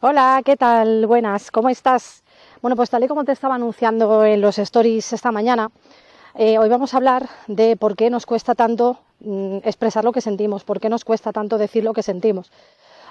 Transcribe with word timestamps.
Hola, 0.00 0.42
¿qué 0.44 0.56
tal? 0.56 1.08
Buenas, 1.08 1.50
¿cómo 1.50 1.68
estás? 1.70 2.22
Bueno, 2.62 2.76
pues 2.76 2.88
tal 2.88 3.02
y 3.02 3.08
como 3.08 3.24
te 3.24 3.32
estaba 3.32 3.56
anunciando 3.56 4.24
en 4.24 4.40
los 4.40 4.56
stories 4.60 5.12
esta 5.12 5.32
mañana, 5.32 5.72
eh, 6.36 6.56
hoy 6.56 6.68
vamos 6.68 6.94
a 6.94 6.98
hablar 6.98 7.28
de 7.48 7.76
por 7.76 7.96
qué 7.96 8.08
nos 8.08 8.24
cuesta 8.24 8.54
tanto 8.54 9.00
mm, 9.18 9.56
expresar 9.64 10.04
lo 10.04 10.12
que 10.12 10.20
sentimos, 10.20 10.62
por 10.62 10.78
qué 10.78 10.88
nos 10.88 11.04
cuesta 11.04 11.32
tanto 11.32 11.58
decir 11.58 11.82
lo 11.82 11.94
que 11.94 12.04
sentimos. 12.04 12.52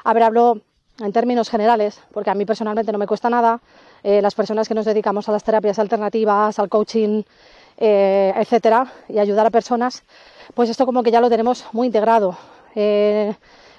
A 0.06 0.14
ver, 0.14 0.24
hablo 0.24 0.62
en 1.02 1.12
términos 1.12 1.50
generales, 1.50 2.00
porque 2.14 2.30
a 2.30 2.36
mí 2.36 2.46
personalmente 2.46 2.94
no 2.94 3.00
me 3.00 3.06
cuesta 3.06 3.30
nada. 3.30 3.60
Eh, 4.02 4.22
las 4.22 4.34
personas 4.34 4.70
que 4.70 4.74
nos 4.74 4.86
dedicamos 4.86 5.28
a 5.28 5.34
las 5.34 5.44
terapias 5.44 5.80
alternativas, 5.80 6.58
al 6.58 6.70
coaching, 6.70 7.24
eh, 7.80 8.32
etcétera, 8.34 8.94
y 9.10 9.20
ayudar 9.20 9.46
a 9.46 9.50
personas, 9.50 10.04
pues 10.54 10.70
esto 10.70 10.86
como 10.86 11.04
que 11.04 11.12
ya 11.12 11.20
lo 11.20 11.30
tenemos 11.30 11.66
muy 11.74 11.88
integrado. 11.88 12.38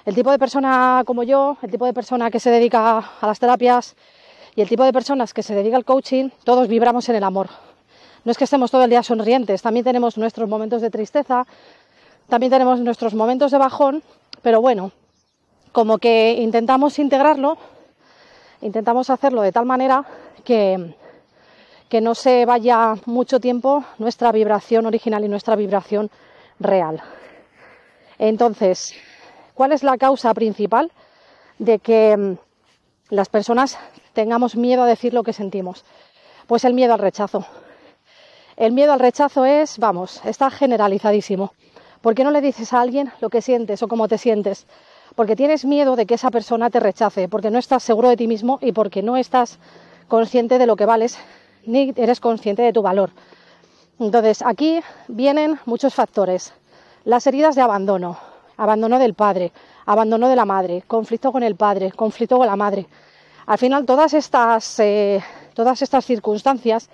El 0.05 0.15
tipo 0.15 0.31
de 0.31 0.39
persona 0.39 1.03
como 1.05 1.23
yo, 1.23 1.57
el 1.61 1.71
tipo 1.71 1.85
de 1.85 1.93
persona 1.93 2.31
que 2.31 2.39
se 2.39 2.49
dedica 2.49 2.97
a 3.19 3.27
las 3.27 3.39
terapias 3.39 3.95
y 4.55 4.61
el 4.61 4.69
tipo 4.69 4.83
de 4.83 4.93
personas 4.93 5.33
que 5.33 5.43
se 5.43 5.53
dedica 5.53 5.75
al 5.75 5.85
coaching, 5.85 6.29
todos 6.43 6.67
vibramos 6.67 7.09
en 7.09 7.15
el 7.15 7.23
amor. 7.23 7.49
No 8.23 8.31
es 8.31 8.37
que 8.37 8.45
estemos 8.45 8.71
todo 8.71 8.83
el 8.83 8.89
día 8.89 9.03
sonrientes, 9.03 9.61
también 9.61 9.83
tenemos 9.83 10.17
nuestros 10.17 10.49
momentos 10.49 10.81
de 10.81 10.89
tristeza, 10.89 11.45
también 12.27 12.51
tenemos 12.51 12.79
nuestros 12.79 13.13
momentos 13.13 13.51
de 13.51 13.57
bajón, 13.57 14.03
pero 14.41 14.61
bueno, 14.61 14.91
como 15.71 15.97
que 15.97 16.33
intentamos 16.39 16.99
integrarlo, 16.99 17.57
intentamos 18.61 19.09
hacerlo 19.09 19.41
de 19.41 19.51
tal 19.51 19.65
manera 19.65 20.05
que, 20.43 20.95
que 21.87 22.01
no 22.01 22.15
se 22.15 22.45
vaya 22.45 22.95
mucho 23.05 23.39
tiempo 23.39 23.83
nuestra 23.97 24.31
vibración 24.31 24.85
original 24.85 25.23
y 25.23 25.27
nuestra 25.27 25.55
vibración 25.55 26.09
real. 26.59 27.01
Entonces, 28.17 28.93
¿cuál 29.59 29.73
es 29.73 29.83
la 29.83 29.97
causa 29.97 30.33
principal 30.33 30.89
de 31.57 31.79
que 31.79 32.15
mm, 32.15 32.37
las 33.09 33.27
personas 33.27 33.77
tengamos 34.13 34.55
miedo 34.55 34.83
a 34.83 34.87
decir 34.87 35.13
lo 35.13 35.21
que 35.21 35.33
sentimos? 35.33 35.83
Pues 36.47 36.63
el 36.63 36.73
miedo 36.73 36.93
al 36.93 36.99
rechazo. 36.99 37.45
El 38.55 38.71
miedo 38.71 38.93
al 38.93 39.01
rechazo 39.01 39.43
es, 39.43 39.77
vamos, 39.77 40.21
está 40.23 40.49
generalizadísimo. 40.49 41.51
¿Por 41.99 42.15
qué 42.15 42.23
no 42.23 42.31
le 42.31 42.39
dices 42.39 42.71
a 42.71 42.79
alguien 42.79 43.11
lo 43.19 43.29
que 43.29 43.41
sientes 43.41 43.83
o 43.83 43.89
cómo 43.89 44.07
te 44.07 44.17
sientes? 44.17 44.65
Porque 45.15 45.35
tienes 45.35 45.65
miedo 45.65 45.97
de 45.97 46.05
que 46.05 46.13
esa 46.13 46.31
persona 46.31 46.69
te 46.69 46.79
rechace, 46.79 47.27
porque 47.27 47.51
no 47.51 47.59
estás 47.59 47.83
seguro 47.83 48.07
de 48.07 48.15
ti 48.15 48.27
mismo 48.27 48.59
y 48.61 48.71
porque 48.71 49.03
no 49.03 49.17
estás 49.17 49.59
consciente 50.07 50.57
de 50.57 50.67
lo 50.67 50.77
que 50.77 50.85
vales 50.85 51.17
ni 51.65 51.93
eres 51.97 52.21
consciente 52.21 52.61
de 52.61 52.71
tu 52.71 52.81
valor. 52.81 53.09
Entonces, 53.99 54.41
aquí 54.41 54.79
vienen 55.09 55.59
muchos 55.65 55.93
factores. 55.93 56.53
Las 57.03 57.27
heridas 57.27 57.55
de 57.55 57.61
abandono, 57.61 58.17
abandono 58.59 58.99
del 58.99 59.13
padre, 59.13 59.51
abandono 59.85 60.27
de 60.27 60.35
la 60.35 60.45
madre, 60.45 60.83
conflicto 60.85 61.31
con 61.31 61.43
el 61.43 61.55
padre, 61.55 61.91
conflicto 61.91 62.37
con 62.37 62.45
la 62.45 62.57
madre. 62.57 62.87
Al 63.45 63.57
final, 63.57 63.85
todas 63.85 64.13
estas, 64.13 64.79
eh, 64.79 65.23
todas 65.53 65.81
estas 65.81 66.05
circunstancias 66.05 66.89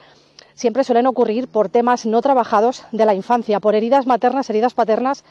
siempre 0.54 0.84
suelen 0.84 1.08
ocurrir 1.08 1.48
por 1.48 1.70
temas 1.70 2.06
no 2.06 2.22
trabajados 2.22 2.84
de 2.92 3.06
la 3.06 3.16
infancia, 3.16 3.60
por 3.60 3.74
heridas 3.74 4.06
maternas, 4.06 4.50
heridas 4.50 4.76
paternas 4.76 5.26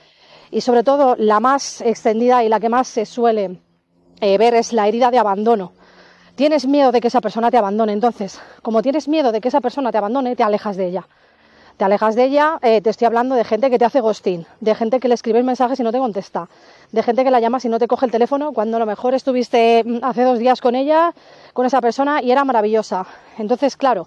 y 0.51 0.61
sobre 0.61 0.83
todo 0.83 1.15
la 1.17 1.39
más 1.39 1.81
extendida 1.81 2.43
y 2.43 2.49
la 2.49 2.59
que 2.61 2.69
más 2.69 2.89
se 2.89 3.07
suele 3.07 3.61
eh, 4.21 4.37
ver 4.37 4.55
es 4.55 4.73
la 4.73 4.89
herida 4.89 5.13
de 5.13 5.19
abandono. 5.19 5.73
Tienes 6.35 6.67
miedo 6.67 6.91
de 6.91 7.01
que 7.01 7.09
esa 7.09 7.21
persona 7.21 7.49
te 7.53 7.59
abandone, 7.59 7.93
entonces, 7.93 8.41
como 8.61 8.83
tienes 8.83 9.07
miedo 9.07 9.31
de 9.31 9.41
que 9.41 9.49
esa 9.49 9.61
persona 9.61 9.93
te 9.93 9.99
abandone, 9.99 10.35
te 10.35 10.43
alejas 10.43 10.77
de 10.77 10.89
ella. 10.89 11.09
Te 11.77 11.85
alejas 11.85 12.15
de 12.15 12.25
ella, 12.25 12.59
eh, 12.63 12.81
te 12.81 12.91
estoy 12.91 13.07
hablando 13.07 13.35
de 13.35 13.45
gente 13.45 13.69
que 13.69 13.79
te 13.79 13.85
hace 13.85 14.01
ghosting, 14.01 14.47
de 14.61 14.75
gente 14.75 15.01
que 15.01 15.09
le 15.09 15.15
escribes 15.15 15.45
mensajes 15.45 15.81
y 15.81 15.83
no 15.83 15.91
te 15.91 15.99
contesta, 15.99 16.49
de 16.93 17.03
gente 17.03 17.25
que 17.25 17.31
la 17.31 17.41
llamas 17.41 17.65
y 17.65 17.69
no 17.69 17.79
te 17.79 17.89
coge 17.89 18.07
el 18.07 18.13
teléfono 18.13 18.53
cuando 18.53 18.77
a 18.77 18.81
lo 18.81 18.87
mejor 18.87 19.15
estuviste 19.15 19.83
mm, 19.85 19.99
hace 20.03 20.23
dos 20.23 20.39
días 20.39 20.61
con 20.61 20.77
ella, 20.77 21.13
con 21.53 21.67
esa 21.67 21.81
persona 21.81 22.23
y 22.23 22.31
era 22.31 22.45
maravillosa. 22.45 23.07
Entonces, 23.39 23.77
claro, 23.77 24.07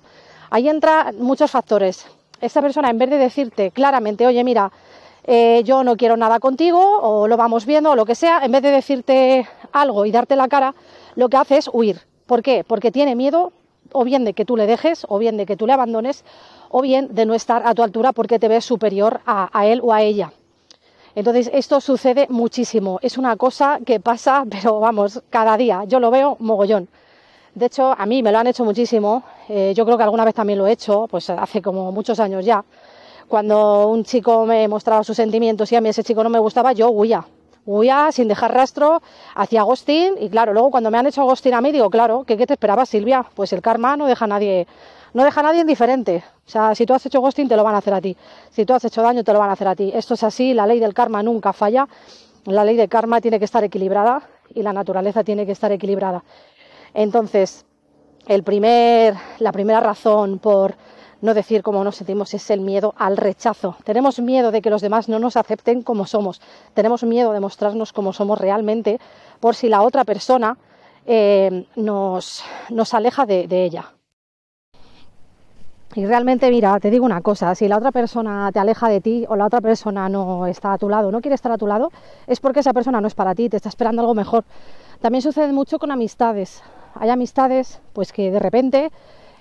Ahí 0.49 0.69
entran 0.69 1.17
muchos 1.19 1.51
factores. 1.51 2.05
Esta 2.39 2.61
persona, 2.61 2.89
en 2.89 2.97
vez 2.97 3.09
de 3.09 3.17
decirte 3.17 3.71
claramente, 3.71 4.25
oye, 4.25 4.43
mira, 4.43 4.71
eh, 5.25 5.61
yo 5.65 5.83
no 5.83 5.97
quiero 5.97 6.15
nada 6.15 6.39
contigo, 6.39 6.79
o 7.01 7.27
lo 7.27 7.35
vamos 7.35 7.65
viendo, 7.65 7.91
o 7.91 7.95
lo 7.95 8.05
que 8.05 8.15
sea, 8.15 8.39
en 8.43 8.51
vez 8.51 8.61
de 8.61 8.71
decirte 8.71 9.47
algo 9.73 10.05
y 10.05 10.11
darte 10.11 10.35
la 10.35 10.47
cara, 10.47 10.73
lo 11.15 11.27
que 11.27 11.37
hace 11.37 11.57
es 11.57 11.69
huir. 11.71 12.01
¿Por 12.25 12.41
qué? 12.41 12.63
Porque 12.65 12.91
tiene 12.91 13.15
miedo, 13.15 13.51
o 13.91 14.03
bien 14.05 14.23
de 14.23 14.33
que 14.33 14.45
tú 14.45 14.55
le 14.55 14.67
dejes, 14.67 15.05
o 15.09 15.17
bien 15.17 15.35
de 15.35 15.45
que 15.45 15.57
tú 15.57 15.67
le 15.67 15.73
abandones, 15.73 16.23
o 16.69 16.81
bien 16.81 17.13
de 17.13 17.25
no 17.25 17.33
estar 17.33 17.61
a 17.65 17.73
tu 17.73 17.83
altura 17.83 18.13
porque 18.13 18.39
te 18.39 18.47
ves 18.47 18.65
superior 18.65 19.21
a, 19.25 19.65
él 19.65 19.81
o 19.83 19.93
a 19.93 20.01
ella. 20.01 20.31
Entonces, 21.15 21.49
esto 21.53 21.81
sucede 21.81 22.27
muchísimo. 22.29 22.99
Es 23.01 23.17
una 23.17 23.35
cosa 23.37 23.79
que 23.85 23.99
pasa, 23.99 24.45
pero 24.49 24.79
vamos, 24.79 25.21
cada 25.29 25.57
día. 25.57 25.83
Yo 25.85 25.99
lo 25.99 26.11
veo 26.11 26.37
mogollón. 26.39 26.87
De 27.55 27.65
hecho, 27.65 27.95
a 27.97 28.05
mí 28.05 28.21
me 28.21 28.31
lo 28.31 28.37
han 28.37 28.47
hecho 28.47 28.63
muchísimo. 28.63 29.23
Eh, 29.49 29.73
yo 29.75 29.83
creo 29.85 29.97
que 29.97 30.03
alguna 30.03 30.25
vez 30.25 30.35
también 30.35 30.59
lo 30.59 30.67
he 30.67 30.71
hecho, 30.73 31.07
pues 31.09 31.29
hace 31.29 31.61
como 31.61 31.91
muchos 31.91 32.19
años 32.19 32.45
ya. 32.45 32.63
Cuando 33.27 33.87
un 33.87 34.03
chico 34.03 34.45
me 34.45 34.67
mostraba 34.67 35.03
sus 35.03 35.17
sentimientos 35.17 35.71
y 35.71 35.75
a 35.75 35.81
mí 35.81 35.89
ese 35.89 36.03
chico 36.03 36.23
no 36.23 36.29
me 36.29 36.39
gustaba, 36.39 36.73
yo 36.73 36.89
huía. 36.91 37.25
Huía 37.67 38.13
sin 38.13 38.29
dejar 38.29 38.53
rastro, 38.53 39.01
hacía 39.35 39.59
Agostín 39.59 40.13
y 40.21 40.29
claro, 40.29 40.53
luego 40.53 40.71
cuando 40.71 40.89
me 40.89 40.97
han 40.97 41.05
hecho 41.05 41.19
Agostín 41.19 41.53
a 41.53 41.59
mí 41.59 41.73
digo, 41.73 41.89
claro, 41.89 42.23
¿qué, 42.25 42.37
qué 42.37 42.47
te 42.47 42.53
esperabas, 42.53 42.87
Silvia? 42.87 43.25
Pues 43.35 43.51
el 43.51 43.61
karma 43.61 43.97
no 43.97 44.05
deja 44.05 44.23
a 44.23 44.27
nadie, 44.29 44.65
no 45.13 45.25
deja 45.25 45.41
a 45.41 45.43
nadie 45.43 45.59
indiferente. 45.59 46.23
O 46.45 46.49
sea, 46.49 46.73
si 46.75 46.85
tú 46.85 46.93
has 46.93 47.05
hecho 47.05 47.17
Agostín 47.17 47.49
te 47.49 47.57
lo 47.57 47.65
van 47.65 47.75
a 47.75 47.79
hacer 47.79 47.93
a 47.93 47.99
ti. 47.99 48.15
Si 48.51 48.65
tú 48.65 48.73
has 48.73 48.85
hecho 48.85 49.01
daño 49.01 49.21
te 49.21 49.33
lo 49.33 49.39
van 49.39 49.49
a 49.49 49.53
hacer 49.53 49.67
a 49.67 49.75
ti. 49.75 49.91
Esto 49.93 50.13
es 50.13 50.23
así, 50.23 50.53
la 50.53 50.65
ley 50.65 50.79
del 50.79 50.93
karma 50.93 51.21
nunca 51.21 51.51
falla. 51.51 51.89
La 52.45 52.63
ley 52.63 52.77
del 52.77 52.87
karma 52.87 53.19
tiene 53.19 53.37
que 53.37 53.43
estar 53.43 53.61
equilibrada 53.65 54.21
y 54.55 54.63
la 54.63 54.71
naturaleza 54.71 55.25
tiene 55.25 55.45
que 55.45 55.51
estar 55.51 55.69
equilibrada. 55.73 56.23
Entonces, 56.93 57.65
el 58.27 58.43
primer, 58.43 59.15
la 59.39 59.51
primera 59.51 59.81
razón 59.81 60.39
por 60.39 60.75
no 61.21 61.33
decir 61.33 61.63
cómo 61.63 61.83
nos 61.83 61.95
sentimos 61.95 62.33
es 62.33 62.49
el 62.49 62.61
miedo 62.61 62.93
al 62.97 63.17
rechazo. 63.17 63.75
Tenemos 63.83 64.19
miedo 64.19 64.51
de 64.51 64.61
que 64.61 64.69
los 64.69 64.81
demás 64.81 65.09
no 65.09 65.19
nos 65.19 65.37
acepten 65.37 65.81
como 65.81 66.05
somos. 66.05 66.41
Tenemos 66.73 67.03
miedo 67.03 67.31
de 67.31 67.39
mostrarnos 67.39 67.93
como 67.93 68.13
somos 68.13 68.39
realmente 68.39 68.99
por 69.39 69.55
si 69.55 69.69
la 69.69 69.81
otra 69.81 70.05
persona 70.05 70.57
eh, 71.05 71.65
nos, 71.75 72.43
nos, 72.69 72.93
aleja 72.93 73.25
de, 73.25 73.47
de 73.47 73.63
ella. 73.63 73.93
Y 75.95 76.05
realmente, 76.05 76.51
mira, 76.51 76.79
te 76.79 76.91
digo 76.91 77.05
una 77.05 77.21
cosa, 77.21 77.55
si 77.55 77.67
la 77.67 77.77
otra 77.77 77.91
persona 77.91 78.51
te 78.51 78.59
aleja 78.59 78.87
de 78.87 79.01
ti 79.01 79.25
o 79.27 79.35
la 79.35 79.45
otra 79.45 79.61
persona 79.61 80.09
no 80.09 80.45
está 80.45 80.73
a 80.73 80.77
tu 80.77 80.89
lado, 80.89 81.11
no 81.11 81.21
quiere 81.21 81.33
estar 81.33 81.51
a 81.51 81.57
tu 81.57 81.65
lado, 81.65 81.91
es 82.27 82.39
porque 82.39 82.59
esa 82.59 82.73
persona 82.73 83.01
no 83.01 83.07
es 83.07 83.15
para 83.15 83.33
ti, 83.33 83.49
te 83.49 83.57
está 83.57 83.69
esperando 83.69 84.01
algo 84.01 84.13
mejor. 84.13 84.43
También 85.01 85.21
sucede 85.21 85.51
mucho 85.53 85.79
con 85.79 85.91
amistades 85.91 86.61
hay 86.99 87.09
amistades 87.09 87.81
pues 87.93 88.11
que 88.11 88.31
de 88.31 88.39
repente 88.39 88.91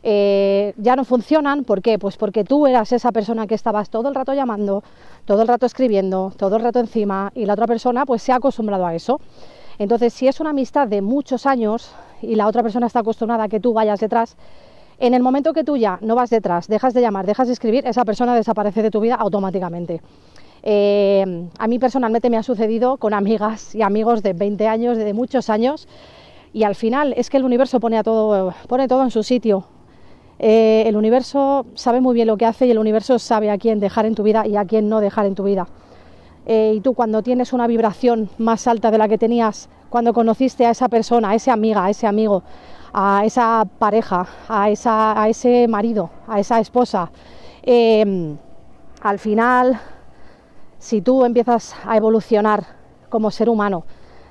eh, 0.03 0.75
ya 0.77 0.97
no 0.97 1.05
funcionan. 1.05 1.65
¿Por 1.65 1.83
qué? 1.83 1.99
Pues 1.99 2.17
porque 2.17 2.45
tú 2.45 2.67
eras 2.67 2.93
esa 2.93 3.13
persona 3.13 3.47
que 3.47 3.55
estabas 3.55 3.91
todo 3.91 4.09
el 4.09 4.15
rato 4.15 4.35
llamando, 4.35 4.83
todo 5.25 5.43
el 5.43 5.49
rato 5.49 5.67
escribiendo, 5.67 6.33
todo 6.37 6.57
el 6.57 6.63
rato 6.63 6.81
encima 6.81 7.33
y 7.35 7.47
la 7.47 7.55
otra 7.55 7.67
persona 7.67 8.07
pues 8.07 8.23
se 8.23 8.33
ha 8.33 8.37
acostumbrado 8.37 8.87
a 8.87 8.95
eso. 8.95 9.21
Entonces, 9.79 10.13
si 10.15 10.27
es 10.27 10.41
una 10.41 10.51
amistad 10.51 10.89
de 10.89 11.03
muchos 11.03 11.47
años 11.47 11.95
y 12.23 12.35
la 12.35 12.47
otra 12.47 12.63
persona 12.63 12.87
está 12.87 13.01
acostumbrada 13.01 13.45
a 13.45 13.49
que 13.49 13.61
tú 13.61 13.73
vayas 13.73 14.01
detrás, 14.01 14.37
en 14.99 15.13
el 15.13 15.23
momento 15.23 15.53
que 15.53 15.65
tú 15.65 15.77
ya 15.77 15.99
no 16.01 16.15
vas 16.15 16.31
detrás, 16.31 16.69
dejas 16.69 16.95
de 16.95 17.03
llamar, 17.03 17.27
dejas 17.27 17.49
de 17.49 17.53
escribir, 17.53 17.87
esa 17.87 18.05
persona 18.05 18.35
desaparece 18.35 18.83
de 18.83 18.91
tu 18.91 19.01
vida 19.01 19.15
automáticamente. 19.17 20.01
Eh, 20.63 21.49
a 21.59 21.69
mí 21.69 21.79
personalmente 21.79 22.31
me 22.31 22.39
ha 22.39 22.43
sucedido 22.43 22.97
con 22.97 23.13
amigas 23.13 23.75
y 23.75 23.83
amigos 23.83 24.23
de 24.23 24.33
20 24.33 24.67
años, 24.67 24.97
de 24.97 25.13
muchos 25.13 25.51
años, 25.51 25.87
y 26.53 26.65
al 26.65 26.75
final 26.75 27.13
es 27.17 27.29
que 27.29 27.37
el 27.37 27.45
universo 27.45 27.79
pone, 27.79 27.99
a 27.99 28.03
todo, 28.03 28.55
pone 28.67 28.89
todo 28.89 29.03
en 29.03 29.11
su 29.11 29.23
sitio. 29.23 29.67
Eh, 30.39 30.85
el 30.87 30.97
universo 30.97 31.67
sabe 31.75 32.01
muy 32.01 32.15
bien 32.15 32.27
lo 32.27 32.37
que 32.37 32.45
hace 32.45 32.67
y 32.67 32.71
el 32.71 32.79
universo 32.79 33.19
sabe 33.19 33.51
a 33.51 33.59
quién 33.59 33.81
dejar 33.81 34.07
en 34.07 34.15
tu 34.15 34.23
vida 34.23 34.47
y 34.47 34.57
a 34.57 34.65
quién 34.65 34.89
no 34.89 35.01
dejar 35.01 35.27
en 35.27 35.35
tu 35.35 35.45
vida. 35.45 35.67
Eh, 36.47 36.75
y 36.77 36.81
tú 36.81 36.95
cuando 36.95 37.23
tienes 37.23 37.53
una 37.53 37.67
vibración 37.67 38.29
más 38.39 38.67
alta 38.67 38.91
de 38.91 38.99
la 38.99 39.09
que 39.09 39.19
tenías 39.19 39.69
cuando 39.89 40.13
conociste 40.13 40.67
a 40.67 40.71
esa 40.71 40.89
persona, 40.89 41.31
a 41.31 41.35
esa 41.35 41.53
amiga, 41.53 41.85
a 41.85 41.91
ese 41.91 42.07
amigo, 42.07 42.43
a 42.93 43.25
esa 43.25 43.67
pareja, 43.79 44.27
a, 44.49 44.69
ese 44.71 45.67
marido, 45.69 46.11
a 46.29 46.39
esa 46.39 46.61
esposa, 46.61 47.11
em, 47.63 48.37
al 49.03 49.19
final, 49.19 49.81
si 50.79 51.01
tú 51.01 51.25
empiezas 51.25 51.75
a 51.85 51.97
evolucionar 51.97 52.65
como 53.09 53.31
ser 53.31 53.49
humano, 53.49 53.85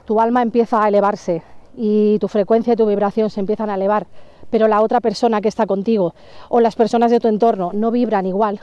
tu 0.05 0.19
alma 0.19 0.41
empieza 0.41 0.83
a 0.83 0.87
elevarse, 0.87 1.43
y 1.77 2.17
tu 2.19 2.27
frecuencia 2.27 2.73
y 2.73 2.75
tu 2.75 2.85
vibración 2.85 3.29
se 3.29 3.39
empiezan 3.39 3.69
a 3.69 3.75
elevar, 3.75 4.07
pero 4.49 4.67
la 4.67 4.81
otra 4.81 5.01
persona 5.01 5.41
que 5.41 5.49
está 5.49 5.65
contigo 5.65 6.13
o 6.49 6.59
las 6.59 6.75
personas 6.75 7.11
de 7.11 7.19
tu 7.19 7.27
entorno 7.27 7.71
no 7.73 7.91
vibran 7.91 8.25
igual, 8.25 8.59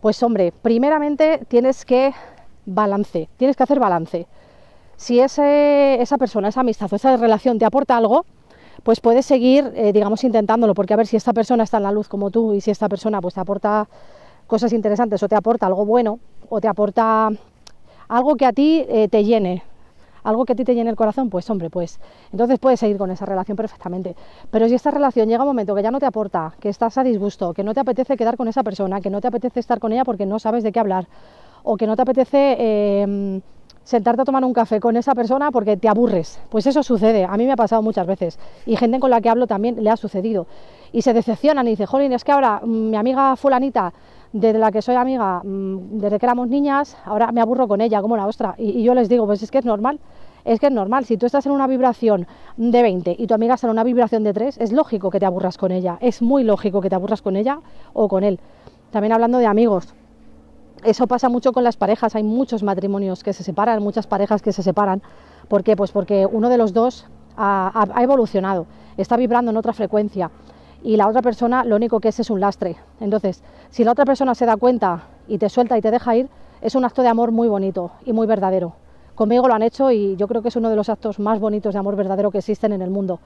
pues 0.00 0.22
hombre, 0.22 0.52
primeramente 0.62 1.40
tienes 1.48 1.84
que 1.84 2.12
balance, 2.66 3.28
tienes 3.36 3.56
que 3.56 3.62
hacer 3.62 3.78
balance. 3.78 4.26
Si 4.96 5.20
ese, 5.20 6.00
esa 6.00 6.18
persona, 6.18 6.48
esa 6.48 6.60
amistad 6.60 6.92
o 6.92 6.96
esa 6.96 7.16
relación 7.16 7.58
te 7.58 7.64
aporta 7.64 7.96
algo, 7.96 8.24
pues 8.82 9.00
puedes 9.00 9.26
seguir, 9.26 9.72
eh, 9.74 9.92
digamos, 9.92 10.24
intentándolo, 10.24 10.74
porque 10.74 10.94
a 10.94 10.96
ver 10.96 11.06
si 11.06 11.16
esta 11.16 11.32
persona 11.32 11.64
está 11.64 11.76
en 11.76 11.84
la 11.84 11.92
luz 11.92 12.08
como 12.08 12.30
tú 12.30 12.52
y 12.52 12.60
si 12.60 12.70
esta 12.70 12.88
persona 12.88 13.20
pues 13.20 13.34
te 13.34 13.40
aporta 13.40 13.88
cosas 14.46 14.72
interesantes 14.72 15.22
o 15.22 15.28
te 15.28 15.36
aporta 15.36 15.66
algo 15.66 15.86
bueno 15.86 16.18
o 16.48 16.60
te 16.60 16.68
aporta 16.68 17.30
algo 18.08 18.36
que 18.36 18.44
a 18.44 18.52
ti 18.52 18.84
eh, 18.88 19.08
te 19.08 19.24
llene, 19.24 19.62
algo 20.22 20.44
que 20.44 20.52
a 20.52 20.56
ti 20.56 20.64
te 20.64 20.74
llene 20.74 20.90
el 20.90 20.96
corazón, 20.96 21.30
pues 21.30 21.48
hombre, 21.50 21.70
pues 21.70 22.00
entonces 22.32 22.58
puedes 22.58 22.80
seguir 22.80 22.96
con 22.96 23.10
esa 23.10 23.26
relación 23.26 23.56
perfectamente. 23.56 24.16
Pero 24.50 24.68
si 24.68 24.74
esta 24.74 24.90
relación 24.90 25.28
llega 25.28 25.42
un 25.42 25.48
momento 25.48 25.74
que 25.74 25.82
ya 25.82 25.90
no 25.90 26.00
te 26.00 26.06
aporta, 26.06 26.54
que 26.60 26.68
estás 26.68 26.98
a 26.98 27.04
disgusto, 27.04 27.52
que 27.54 27.64
no 27.64 27.74
te 27.74 27.80
apetece 27.80 28.16
quedar 28.16 28.36
con 28.36 28.48
esa 28.48 28.62
persona, 28.62 29.00
que 29.00 29.10
no 29.10 29.20
te 29.20 29.28
apetece 29.28 29.60
estar 29.60 29.78
con 29.78 29.92
ella 29.92 30.04
porque 30.04 30.26
no 30.26 30.38
sabes 30.38 30.62
de 30.62 30.72
qué 30.72 30.80
hablar, 30.80 31.06
o 31.62 31.76
que 31.76 31.86
no 31.86 31.96
te 31.96 32.02
apetece 32.02 32.56
eh, 32.58 33.40
sentarte 33.84 34.22
a 34.22 34.24
tomar 34.24 34.44
un 34.44 34.52
café 34.52 34.80
con 34.80 34.96
esa 34.96 35.14
persona 35.14 35.50
porque 35.50 35.76
te 35.76 35.88
aburres, 35.88 36.40
pues 36.48 36.66
eso 36.66 36.82
sucede, 36.82 37.24
a 37.24 37.36
mí 37.36 37.46
me 37.46 37.52
ha 37.52 37.56
pasado 37.56 37.82
muchas 37.82 38.06
veces, 38.06 38.38
y 38.66 38.76
gente 38.76 39.00
con 39.00 39.10
la 39.10 39.20
que 39.20 39.28
hablo 39.28 39.46
también 39.46 39.82
le 39.82 39.90
ha 39.90 39.96
sucedido, 39.96 40.46
y 40.92 41.02
se 41.02 41.12
decepcionan 41.12 41.66
y 41.66 41.70
dicen, 41.70 41.86
jolín, 41.86 42.12
es 42.12 42.24
que 42.24 42.32
ahora 42.32 42.60
mm, 42.62 42.90
mi 42.90 42.96
amiga 42.96 43.36
fulanita 43.36 43.92
desde 44.32 44.58
la 44.58 44.72
que 44.72 44.82
soy 44.82 44.94
amiga 44.94 45.42
mm, 45.44 45.98
desde 45.98 46.18
que 46.18 46.26
éramos 46.26 46.48
niñas, 46.48 46.96
ahora 47.04 47.32
me 47.32 47.40
aburro 47.40 47.68
con 47.68 47.80
ella 47.80 48.00
como 48.00 48.16
la 48.16 48.26
ostra. 48.26 48.54
Y, 48.58 48.82
yo 48.82 48.94
les 48.94 49.08
digo, 49.08 49.26
pues 49.26 49.42
es 49.42 49.50
que 49.50 49.58
es 49.58 49.64
normal, 49.64 50.00
es 50.44 50.58
que 50.58 50.66
es 50.66 50.72
normal. 50.72 51.04
Si 51.04 51.16
tú 51.16 51.26
estás 51.26 51.44
en 51.46 51.52
una 51.52 51.66
vibración 51.66 52.26
de 52.56 52.82
20 52.82 53.16
y 53.18 53.26
tu 53.26 53.34
amiga 53.34 53.54
está 53.54 53.66
en 53.66 53.72
una 53.72 53.84
vibración 53.84 54.24
de 54.24 54.32
3, 54.32 54.58
es 54.58 54.72
lógico 54.72 55.10
que 55.10 55.20
te 55.20 55.26
aburras 55.26 55.58
con 55.58 55.70
ella, 55.70 55.98
es 56.00 56.22
muy 56.22 56.44
lógico 56.44 56.80
que 56.80 56.88
te 56.88 56.94
aburras 56.94 57.22
con 57.22 57.36
ella 57.36 57.60
o 57.92 58.08
con 58.08 58.24
él. 58.24 58.40
También 58.90 59.12
hablando 59.12 59.38
de 59.38 59.46
amigos, 59.46 59.94
eso 60.82 61.06
pasa 61.06 61.28
mucho 61.28 61.52
con 61.52 61.64
las 61.64 61.76
parejas, 61.76 62.14
hay 62.14 62.22
muchos 62.22 62.62
matrimonios 62.62 63.22
que 63.22 63.32
se 63.32 63.42
separan, 63.42 63.82
muchas 63.82 64.06
parejas 64.06 64.42
que 64.42 64.52
se 64.52 64.62
separan. 64.62 65.02
¿Por 65.48 65.62
qué? 65.62 65.76
Pues 65.76 65.92
porque 65.92 66.26
uno 66.26 66.48
de 66.48 66.58
los 66.58 66.72
dos 66.72 67.06
ha 67.36 68.00
evolucionado, 68.00 68.66
está 68.96 69.16
vibrando 69.16 69.50
en 69.50 69.56
otra 69.56 69.72
frecuencia 69.72 70.30
y 70.82 70.96
la 70.96 71.08
otra 71.08 71.22
persona 71.22 71.64
lo 71.64 71.76
único 71.76 72.00
que 72.00 72.08
es 72.08 72.20
es 72.20 72.30
un 72.30 72.40
lastre. 72.40 72.76
Entonces, 73.00 73.42
si 73.70 73.84
la 73.84 73.92
otra 73.92 74.04
persona 74.04 74.34
se 74.34 74.46
da 74.46 74.56
cuenta 74.56 75.04
y 75.28 75.38
te 75.38 75.48
suelta 75.48 75.78
y 75.78 75.80
te 75.80 75.90
deja 75.90 76.16
ir, 76.16 76.28
es 76.60 76.74
un 76.74 76.84
acto 76.84 77.02
de 77.02 77.08
amor 77.08 77.30
muy 77.30 77.48
bonito 77.48 77.92
y 78.04 78.12
muy 78.12 78.26
verdadero. 78.26 78.74
Conmigo 79.14 79.46
lo 79.46 79.54
han 79.54 79.62
hecho 79.62 79.90
y 79.90 80.16
yo 80.16 80.26
creo 80.26 80.42
que 80.42 80.48
es 80.48 80.56
uno 80.56 80.70
de 80.70 80.76
los 80.76 80.88
actos 80.88 81.18
más 81.18 81.38
bonitos 81.38 81.74
de 81.74 81.78
amor 81.78 81.96
verdadero 81.96 82.30
que 82.30 82.38
existen 82.38 82.72
en 82.72 82.82
el 82.82 82.90
mundo. 82.90 83.20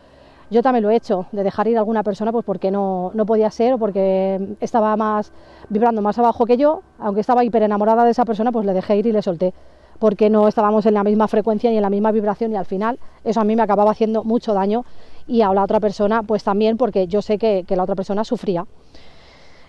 Yo 0.48 0.62
también 0.62 0.84
lo 0.84 0.90
he 0.90 0.96
hecho, 0.96 1.26
de 1.32 1.42
dejar 1.42 1.66
ir 1.66 1.76
a 1.76 1.80
alguna 1.80 2.04
persona 2.04 2.30
pues 2.30 2.44
porque 2.44 2.70
no, 2.70 3.10
no 3.14 3.26
podía 3.26 3.50
ser 3.50 3.74
o 3.74 3.78
porque 3.78 4.56
estaba 4.60 4.96
más 4.96 5.32
vibrando 5.68 6.02
más 6.02 6.18
abajo 6.18 6.46
que 6.46 6.56
yo, 6.56 6.82
aunque 7.00 7.20
estaba 7.20 7.44
hiper 7.44 7.64
enamorada 7.64 8.04
de 8.04 8.12
esa 8.12 8.24
persona, 8.24 8.52
pues 8.52 8.64
le 8.64 8.72
dejé 8.72 8.96
ir 8.96 9.06
y 9.06 9.12
le 9.12 9.22
solté, 9.22 9.54
porque 9.98 10.30
no 10.30 10.46
estábamos 10.46 10.86
en 10.86 10.94
la 10.94 11.02
misma 11.02 11.26
frecuencia 11.26 11.68
ni 11.70 11.76
en 11.76 11.82
la 11.82 11.90
misma 11.90 12.12
vibración 12.12 12.52
y 12.52 12.56
al 12.56 12.64
final 12.64 13.00
eso 13.24 13.40
a 13.40 13.44
mí 13.44 13.56
me 13.56 13.62
acababa 13.62 13.90
haciendo 13.90 14.22
mucho 14.22 14.54
daño 14.54 14.84
y 15.26 15.42
a 15.42 15.52
la 15.52 15.64
otra 15.64 15.80
persona 15.80 16.22
pues 16.22 16.44
también 16.44 16.76
porque 16.76 17.08
yo 17.08 17.22
sé 17.22 17.38
que, 17.38 17.64
la 17.68 17.82
otra 17.82 17.96
persona 17.96 18.22
sufría. 18.22 18.66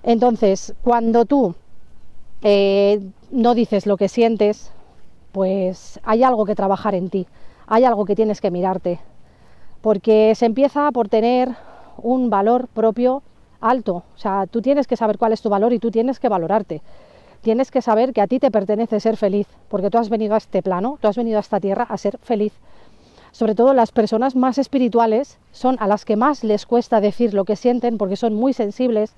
Entonces, 0.03 0.75
cuando 0.83 1.25
tú 1.25 1.55
eh, 2.43 3.01
no 3.31 3.55
dices 3.55 3.87
lo 3.87 3.97
que 3.97 4.09
sientes, 4.09 4.71
pues 5.31 5.99
hay 6.03 6.21
algo 6.21 6.45
que 6.45 6.53
trabajar 6.53 6.93
en 6.93 7.09
ti, 7.09 7.25
hay 7.65 7.83
algo 7.83 8.05
que 8.05 8.15
tienes 8.15 8.41
que 8.41 8.51
mirarte, 8.51 8.99
porque 9.87 10.33
se 10.35 10.45
empieza 10.45 10.91
por 10.91 11.07
tener 11.07 11.55
un 11.95 12.29
valor 12.29 12.67
propio 12.67 13.23
alto, 13.61 14.03
o 14.17 14.17
sea, 14.17 14.45
tú 14.45 14.61
tienes 14.61 14.85
que 14.85 14.97
saber 14.97 15.17
cuál 15.17 15.31
es 15.31 15.41
tu 15.41 15.47
valor 15.47 15.71
y 15.71 15.79
tú 15.79 15.91
tienes 15.91 16.19
que 16.19 16.27
valorarte. 16.27 16.81
Tienes 17.39 17.71
que 17.71 17.81
saber 17.81 18.11
que 18.11 18.19
a 18.19 18.27
ti 18.27 18.37
te 18.37 18.51
pertenece 18.51 18.99
ser 18.99 19.15
feliz, 19.15 19.47
porque 19.69 19.89
tú 19.89 19.97
has 19.97 20.09
venido 20.09 20.35
a 20.35 20.39
este 20.39 20.61
plano, 20.61 20.97
tú 20.99 21.07
has 21.07 21.15
venido 21.15 21.37
a 21.37 21.39
esta 21.39 21.61
tierra 21.61 21.87
a 21.89 21.97
ser 21.97 22.17
feliz 22.17 22.51
sobre 23.31 23.55
todo 23.55 23.73
las 23.73 23.93
personas 23.93 24.35
más 24.35 24.57
espirituales, 24.57 25.37
son 25.53 25.77
a 25.79 25.87
las 25.87 26.03
que 26.03 26.17
más 26.17 26.43
les 26.43 26.65
cuesta 26.65 26.99
decir 26.99 27.33
lo 27.33 27.45
que 27.45 27.55
sienten 27.55 27.97
porque 27.97 28.17
son 28.17 28.33
muy 28.33 28.51
sensibles. 28.51 29.13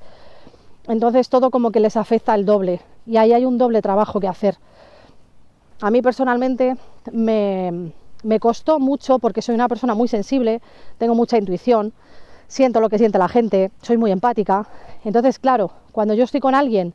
Entonces 0.87 1.29
todo 1.29 1.49
como 1.49 1.71
que 1.71 1.79
les 1.79 1.97
afecta 1.97 2.35
el 2.35 2.45
doble 2.45 2.81
y 3.07 3.17
ahí 3.17 3.33
hay 3.33 3.45
un 3.45 3.57
doble 3.57 3.81
trabajo 3.81 4.19
que 4.19 4.27
hacer. 4.27 4.57
A 5.81 5.89
mí 5.89 6.03
personalmente 6.03 6.75
me, 7.11 7.91
me 8.23 8.39
costó 8.39 8.79
mucho 8.79 9.19
porque 9.19 9.41
soy 9.41 9.55
una 9.55 9.67
persona 9.67 9.93
muy 9.93 10.07
sensible, 10.07 10.61
tengo 10.97 11.15
mucha 11.15 11.37
intuición, 11.37 11.93
siento 12.47 12.81
lo 12.81 12.89
que 12.89 12.97
siente 12.97 13.17
la 13.17 13.29
gente, 13.29 13.71
soy 13.81 13.97
muy 13.97 14.11
empática. 14.11 14.67
Entonces, 15.05 15.39
claro, 15.39 15.71
cuando 15.91 16.13
yo 16.13 16.23
estoy 16.23 16.39
con 16.39 16.55
alguien, 16.55 16.93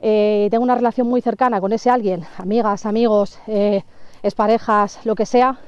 eh, 0.00 0.48
tengo 0.50 0.64
una 0.64 0.74
relación 0.74 1.08
muy 1.08 1.20
cercana 1.20 1.60
con 1.60 1.72
ese 1.72 1.90
alguien, 1.90 2.24
amigas, 2.38 2.86
amigos, 2.86 3.38
eh, 3.46 3.82
parejas, 4.36 5.00
lo 5.04 5.14
que 5.14 5.26
sea, 5.26 5.58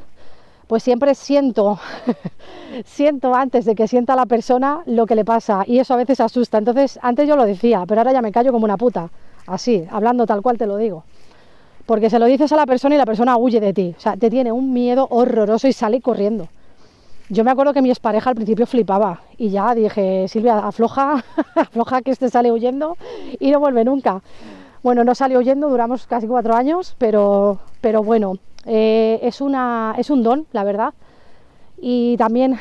pues 0.67 0.83
siempre 0.83 1.15
siento, 1.15 1.79
siento 2.85 3.35
antes 3.35 3.65
de 3.65 3.75
que 3.75 3.89
sienta 3.89 4.17
la 4.17 4.27
persona 4.27 4.83
lo 4.87 5.07
que 5.07 5.15
le 5.15 5.25
pasa 5.25 5.65
y 5.67 5.79
eso 5.79 5.95
a 5.95 5.97
veces 5.97 6.21
asusta. 6.21 6.59
Entonces, 6.59 6.99
antes 7.03 7.29
yo 7.29 7.37
lo 7.37 7.45
decía, 7.45 7.85
pero 7.87 8.01
ahora 8.01 8.13
ya 8.13 8.23
me 8.23 8.33
callo 8.33 8.53
como 8.53 8.65
una 8.65 8.77
puta, 8.77 9.11
así, 9.47 9.85
hablando 9.91 10.27
tal 10.27 10.43
cual 10.43 10.59
te 10.59 10.67
lo 10.67 10.77
digo. 10.77 11.05
Porque 11.87 12.09
se 12.09 12.19
lo 12.19 12.27
dices 12.27 12.51
a 12.53 12.57
la 12.57 12.67
persona 12.67 12.95
y 12.95 12.99
la 12.99 13.07
persona 13.07 13.37
huye 13.37 13.61
de 13.61 13.73
ti, 13.73 13.95
o 13.97 14.01
sea, 14.01 14.17
te 14.17 14.31
tiene 14.31 14.53
un 14.53 14.73
miedo 14.73 15.07
horroroso 15.11 15.69
y 15.69 15.73
sale 15.73 16.01
corriendo. 16.01 16.49
Yo 17.31 17.43
me 17.43 17.51
acuerdo 17.51 17.73
que 17.73 17.83
mi 17.83 17.91
expareja 17.91 18.31
al 18.31 18.37
principio 18.37 18.67
flipaba 18.67 19.23
y 19.39 19.49
ya 19.51 19.75
dije, 19.75 20.29
Silvia, 20.29 20.59
afloja, 20.59 21.25
afloja 21.55 22.03
que 22.03 22.11
este 22.11 22.29
sale 22.29 22.53
huyendo 22.53 22.97
y 23.39 23.51
no 23.51 23.61
vuelve 23.61 23.85
nunca. 23.85 24.23
Bueno, 24.83 25.05
no 25.05 25.15
salió 25.15 25.39
huyendo, 25.39 25.71
duramos 25.71 26.07
casi 26.07 26.27
cuatro 26.27 26.55
años, 26.55 26.95
pero, 26.99 27.59
pero 27.81 28.03
bueno, 28.03 28.35
eh, 28.67 29.19
es, 29.23 29.41
una, 29.41 29.95
es 29.97 30.11
un 30.11 30.23
don, 30.23 30.47
la 30.53 30.65
verdad, 30.65 30.93
y 31.79 32.17
también 32.19 32.59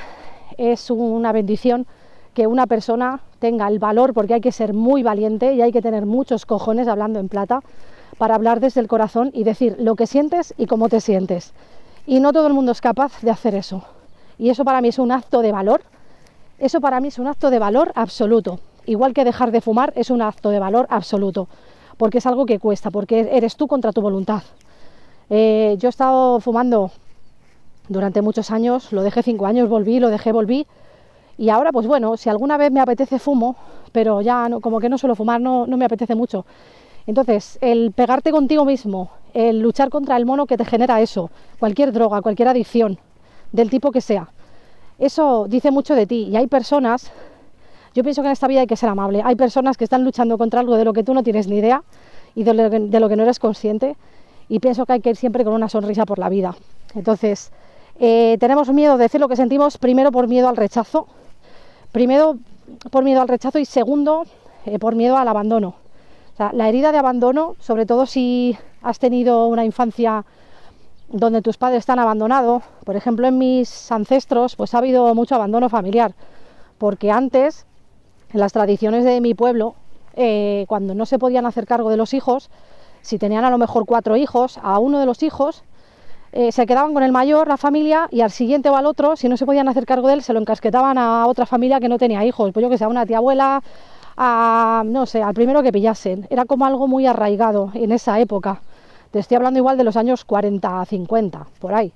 es 0.58 0.90
una 0.90 1.34
bendición 1.34 1.86
que 2.34 2.48
una 2.48 2.66
persona 2.66 3.20
tenga 3.40 3.68
el 3.68 3.80
valor, 3.80 4.14
porque 4.14 4.36
hay 4.36 4.42
que 4.42 4.54
ser 4.54 4.74
muy 4.74 5.04
valiente 5.04 5.54
y 5.54 5.62
hay 5.62 5.72
que 5.72 5.82
tener 5.82 6.06
muchos 6.06 6.46
cojones, 6.46 6.88
hablando 6.88 7.20
en 7.20 7.28
plata, 7.28 7.62
para 8.18 8.36
hablar 8.36 8.60
desde 8.60 8.82
el 8.82 8.88
corazón 8.88 9.32
y 9.34 9.44
decir 9.44 9.76
lo 9.80 9.96
que 9.96 10.08
sientes 10.08 10.54
y 10.58 10.68
cómo 10.68 10.90
te 10.90 11.02
sientes. 11.02 11.54
Y 12.06 12.20
no 12.20 12.34
todo 12.34 12.48
el 12.48 12.54
mundo 12.54 12.72
es 12.72 12.82
capaz 12.82 13.22
de 13.22 13.32
hacer 13.32 13.56
eso. 13.56 13.84
Y 14.38 14.50
eso 14.50 14.66
para 14.66 14.82
mí 14.82 14.90
es 14.90 15.00
un 15.00 15.12
acto 15.12 15.42
de 15.42 15.52
valor. 15.52 15.82
Eso 16.60 16.82
para 16.82 17.00
mí 17.00 17.08
es 17.08 17.20
un 17.20 17.28
acto 17.28 17.50
de 17.50 17.60
valor 17.60 17.92
absoluto. 17.96 18.60
Igual 18.86 19.14
que 19.14 19.24
dejar 19.24 19.52
de 19.52 19.62
fumar 19.62 19.94
es 19.96 20.10
un 20.10 20.22
acto 20.22 20.50
de 20.50 20.60
valor 20.60 20.88
absoluto. 20.90 21.48
Porque 21.98 22.18
es 22.18 22.26
algo 22.26 22.46
que 22.46 22.60
cuesta, 22.60 22.92
porque 22.92 23.30
eres 23.32 23.56
tú 23.56 23.68
contra 23.68 23.92
tu 23.92 24.02
voluntad. 24.02 24.44
Eh, 25.30 25.76
yo 25.80 25.88
he 25.88 25.90
estado 25.90 26.40
fumando 26.40 26.92
durante 27.88 28.22
muchos 28.22 28.52
años, 28.52 28.92
lo 28.92 29.04
dejé 29.04 29.24
cinco 29.24 29.46
años, 29.46 29.70
volví, 29.70 30.00
lo 30.00 30.10
dejé, 30.10 30.32
volví. 30.32 30.68
Y 31.38 31.50
ahora, 31.50 31.72
pues 31.72 31.88
bueno, 31.88 32.18
si 32.18 32.30
alguna 32.30 32.58
vez 32.58 32.72
me 32.72 32.80
apetece 32.80 33.20
fumo, 33.20 33.56
pero 33.92 34.22
ya 34.22 34.50
no, 34.50 34.60
como 34.60 34.80
que 34.80 34.90
no 34.90 34.98
suelo 34.98 35.16
fumar, 35.16 35.42
no, 35.42 35.66
no 35.66 35.78
me 35.78 35.86
apetece 35.86 36.16
mucho. 36.16 36.46
Entonces, 37.06 37.58
el 37.62 37.92
pegarte 37.92 38.32
contigo 38.32 38.66
mismo, 38.66 39.12
el 39.34 39.60
luchar 39.60 39.90
contra 39.90 40.16
el 40.18 40.26
mono 40.26 40.46
que 40.46 40.58
te 40.58 40.66
genera 40.66 41.02
eso, 41.02 41.30
cualquier 41.60 41.92
droga, 41.92 42.22
cualquier 42.22 42.48
adicción, 42.48 42.98
del 43.52 43.70
tipo 43.70 43.92
que 43.92 44.02
sea, 44.02 44.30
eso 45.00 45.48
dice 45.48 45.72
mucho 45.72 45.96
de 45.96 46.06
ti. 46.06 46.30
Y 46.32 46.36
hay 46.36 46.48
personas, 46.48 47.12
yo 47.94 48.04
pienso 48.04 48.22
que 48.22 48.28
en 48.28 48.34
esta 48.34 48.48
vida 48.48 48.62
hay 48.62 48.68
que 48.68 48.78
ser 48.78 48.90
amable, 48.90 49.22
hay 49.24 49.36
personas 49.36 49.78
que 49.78 49.84
están 49.84 50.04
luchando 50.04 50.38
contra 50.38 50.60
algo 50.60 50.76
de 50.76 50.86
lo 50.86 50.94
que 50.94 51.04
tú 51.04 51.14
no 51.14 51.24
tienes 51.24 51.48
ni 51.48 51.58
idea 51.58 51.84
y 52.36 52.44
de 52.44 53.00
lo 53.00 53.10
que 53.10 53.16
no 53.16 53.24
eres 53.24 53.40
consciente 53.40 53.96
y 54.50 54.60
pienso 54.60 54.86
que 54.86 54.94
hay 54.94 55.02
que 55.02 55.12
ir 55.12 55.16
siempre 55.16 55.44
con 55.44 55.54
una 55.54 55.70
sonrisa 55.70 56.06
por 56.06 56.20
la 56.20 56.30
vida. 56.30 56.56
Entonces, 56.96 57.52
eh, 58.00 58.38
tenemos 58.40 58.70
miedo 58.70 58.98
de 58.98 59.04
decir 59.04 59.20
lo 59.20 59.28
que 59.28 59.36
sentimos, 59.36 59.78
primero 59.78 60.12
por 60.12 60.28
miedo 60.28 60.48
al 60.48 60.58
rechazo, 60.58 61.08
primero 61.92 62.38
por 62.92 63.04
miedo 63.04 63.22
al 63.22 63.28
rechazo 63.28 63.60
y 63.60 63.66
segundo 63.66 64.26
eh, 64.66 64.80
por 64.80 64.96
miedo 64.96 65.18
al 65.18 65.28
abandono. 65.28 65.76
La 66.38 66.68
herida 66.68 66.92
de 66.92 66.98
abandono, 66.98 67.56
sobre 67.60 67.86
todo 67.86 68.06
si 68.06 68.58
has 68.82 69.00
tenido 69.00 69.48
una 69.48 69.66
infancia 69.66 70.26
donde 71.10 71.42
tus 71.42 71.58
padres 71.58 71.80
están 71.80 72.00
abandonados, 72.00 72.64
por 72.84 72.96
ejemplo 72.96 73.28
en 73.28 73.38
mis 73.38 73.92
ancestros, 73.92 74.56
pues 74.56 74.74
ha 74.74 74.80
habido 74.80 75.14
mucho 75.14 75.36
abandono 75.36 75.70
familiar, 75.70 76.14
porque 76.80 77.12
antes, 77.12 77.66
en 78.34 78.40
las 78.40 78.52
tradiciones 78.52 79.06
de 79.06 79.22
mi 79.22 79.36
pueblo, 79.36 79.76
eh, 80.16 80.66
cuando 80.68 80.96
no 80.96 81.06
se 81.06 81.20
podían 81.20 81.46
hacer 81.46 81.68
cargo 81.68 81.90
de 81.90 81.98
los 81.98 82.14
hijos, 82.14 82.50
si 83.02 83.20
tenían 83.20 83.46
a 83.46 83.52
lo 83.52 83.58
mejor 83.58 83.86
cuatro 83.86 84.16
hijos, 84.16 84.60
a 84.64 84.80
uno 84.80 85.00
de 85.00 85.06
los 85.06 85.22
hijos 85.22 85.64
eh, 86.32 86.52
se 86.52 86.66
quedaban 86.66 86.96
con 86.96 87.04
el 87.04 87.12
mayor, 87.12 87.48
la 87.48 87.58
familia, 87.58 88.08
y 88.10 88.22
al 88.22 88.32
siguiente 88.32 88.70
o 88.70 88.76
al 88.76 88.88
otro, 88.88 89.16
si 89.16 89.30
no 89.30 89.38
se 89.38 89.46
podían 89.46 89.68
hacer 89.68 89.86
cargo 89.86 90.08
de 90.08 90.16
él, 90.16 90.24
se 90.24 90.34
lo 90.34 90.40
encasquetaban 90.40 90.98
a 90.98 91.28
otra 91.28 91.46
familia 91.46 91.80
que 91.80 91.90
no 91.90 92.00
tenía 92.00 92.26
hijos, 92.26 92.52
pues 92.52 92.64
yo 92.64 92.72
que 92.72 92.80
sea, 92.80 92.88
una 92.88 93.06
tía 93.06 93.18
abuela, 93.18 93.62
a, 94.18 94.84
no 94.86 95.06
sé, 95.06 95.22
al 95.22 95.34
primero 95.34 95.64
que 95.64 95.72
pillasen. 95.72 96.28
Era 96.30 96.46
como 96.46 96.66
algo 96.66 96.88
muy 96.88 97.06
arraigado 97.06 97.72
en 97.74 97.92
esa 97.92 98.20
época. 98.20 98.62
Te 99.12 99.20
estoy 99.20 99.36
hablando 99.36 99.60
igual 99.60 99.78
de 99.78 99.84
los 99.84 99.98
años 99.98 100.26
40, 100.26 100.86
50, 100.86 101.48
por 101.60 101.74
ahí. 101.74 101.92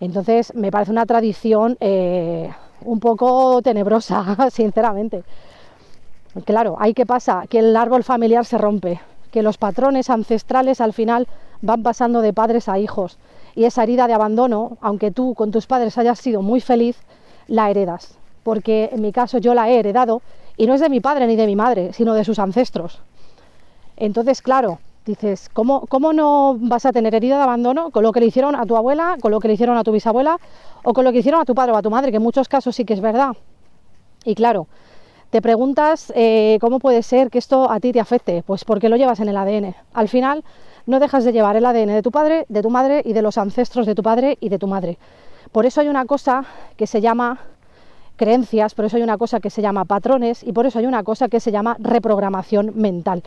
Entonces 0.00 0.54
me 0.54 0.70
parece 0.70 0.90
una 0.90 1.06
tradición 1.06 1.76
eh, 1.80 2.50
un 2.84 3.00
poco 3.00 3.60
tenebrosa, 3.62 4.48
sinceramente. 4.50 5.22
Claro, 6.44 6.76
ahí 6.78 6.94
qué 6.94 7.06
pasa, 7.06 7.44
que 7.48 7.58
el 7.58 7.76
árbol 7.76 8.04
familiar 8.04 8.44
se 8.44 8.56
rompe 8.56 9.00
que 9.30 9.42
los 9.42 9.58
patrones 9.58 10.10
ancestrales 10.10 10.80
al 10.80 10.92
final 10.92 11.28
van 11.62 11.82
pasando 11.82 12.20
de 12.20 12.32
padres 12.32 12.68
a 12.68 12.78
hijos 12.78 13.18
y 13.54 13.64
esa 13.64 13.82
herida 13.82 14.06
de 14.06 14.14
abandono, 14.14 14.76
aunque 14.80 15.10
tú 15.10 15.34
con 15.34 15.50
tus 15.50 15.66
padres 15.66 15.98
hayas 15.98 16.18
sido 16.18 16.42
muy 16.42 16.60
feliz, 16.60 16.96
la 17.46 17.70
heredas, 17.70 18.16
porque 18.42 18.90
en 18.92 19.02
mi 19.02 19.12
caso 19.12 19.38
yo 19.38 19.54
la 19.54 19.68
he 19.68 19.78
heredado 19.78 20.22
y 20.60 20.66
no 20.66 20.74
es 20.74 20.80
de 20.82 20.90
mi 20.90 21.00
padre 21.00 21.26
ni 21.26 21.36
de 21.36 21.46
mi 21.46 21.56
madre, 21.56 21.94
sino 21.94 22.12
de 22.12 22.22
sus 22.22 22.38
ancestros. 22.38 23.00
Entonces, 23.96 24.42
claro, 24.42 24.78
dices, 25.06 25.48
¿cómo, 25.54 25.86
¿cómo 25.86 26.12
no 26.12 26.54
vas 26.60 26.84
a 26.84 26.92
tener 26.92 27.14
herida 27.14 27.38
de 27.38 27.44
abandono 27.44 27.88
con 27.88 28.02
lo 28.02 28.12
que 28.12 28.20
le 28.20 28.26
hicieron 28.26 28.54
a 28.54 28.66
tu 28.66 28.76
abuela, 28.76 29.16
con 29.22 29.30
lo 29.30 29.40
que 29.40 29.48
le 29.48 29.54
hicieron 29.54 29.78
a 29.78 29.84
tu 29.84 29.90
bisabuela 29.90 30.38
o 30.84 30.92
con 30.92 31.06
lo 31.06 31.12
que 31.12 31.20
hicieron 31.20 31.40
a 31.40 31.46
tu 31.46 31.54
padre 31.54 31.72
o 31.72 31.76
a 31.78 31.80
tu 31.80 31.88
madre, 31.88 32.10
que 32.10 32.18
en 32.18 32.22
muchos 32.22 32.46
casos 32.46 32.76
sí 32.76 32.84
que 32.84 32.92
es 32.92 33.00
verdad? 33.00 33.34
Y 34.26 34.34
claro, 34.34 34.66
te 35.30 35.40
preguntas 35.40 36.12
eh, 36.14 36.58
cómo 36.60 36.78
puede 36.78 37.02
ser 37.02 37.30
que 37.30 37.38
esto 37.38 37.70
a 37.70 37.80
ti 37.80 37.92
te 37.92 38.00
afecte, 38.00 38.42
pues 38.46 38.66
porque 38.66 38.90
lo 38.90 38.96
llevas 38.96 39.18
en 39.20 39.30
el 39.30 39.38
ADN. 39.38 39.74
Al 39.94 40.10
final 40.10 40.44
no 40.84 41.00
dejas 41.00 41.24
de 41.24 41.32
llevar 41.32 41.56
el 41.56 41.64
ADN 41.64 41.86
de 41.86 42.02
tu 42.02 42.10
padre, 42.10 42.44
de 42.50 42.60
tu 42.60 42.68
madre 42.68 43.00
y 43.02 43.14
de 43.14 43.22
los 43.22 43.38
ancestros 43.38 43.86
de 43.86 43.94
tu 43.94 44.02
padre 44.02 44.36
y 44.42 44.50
de 44.50 44.58
tu 44.58 44.66
madre. 44.66 44.98
Por 45.52 45.64
eso 45.64 45.80
hay 45.80 45.88
una 45.88 46.04
cosa 46.04 46.44
que 46.76 46.86
se 46.86 47.00
llama 47.00 47.38
creencias, 48.20 48.74
por 48.74 48.84
eso 48.84 48.98
hay 48.98 49.02
una 49.02 49.16
cosa 49.16 49.40
que 49.40 49.48
se 49.48 49.62
llama 49.62 49.86
patrones 49.86 50.44
y 50.44 50.52
por 50.52 50.66
eso 50.66 50.78
hay 50.78 50.84
una 50.84 51.02
cosa 51.02 51.30
que 51.30 51.40
se 51.40 51.50
llama 51.50 51.78
reprogramación 51.80 52.72
mental. 52.74 53.22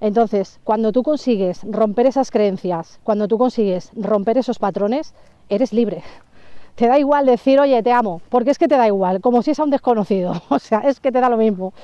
Entonces, 0.00 0.60
cuando 0.62 0.92
tú 0.92 1.02
consigues 1.02 1.62
romper 1.68 2.06
esas 2.06 2.30
creencias, 2.30 3.00
cuando 3.02 3.26
tú 3.26 3.36
consigues 3.36 3.90
romper 3.96 4.38
esos 4.38 4.60
patrones, 4.60 5.12
eres 5.48 5.72
libre. 5.72 6.04
Te 6.76 6.86
da 6.86 7.00
igual 7.00 7.26
decir, 7.26 7.58
oye, 7.58 7.82
te 7.82 7.90
amo, 7.90 8.22
porque 8.28 8.50
es 8.52 8.58
que 8.58 8.68
te 8.68 8.76
da 8.76 8.86
igual, 8.86 9.20
como 9.20 9.42
si 9.42 9.50
es 9.50 9.58
a 9.58 9.64
un 9.64 9.70
desconocido. 9.70 10.40
O 10.50 10.60
sea, 10.60 10.78
es 10.78 11.00
que 11.00 11.10
te 11.10 11.20
da 11.20 11.28
lo 11.28 11.36
mismo. 11.36 11.74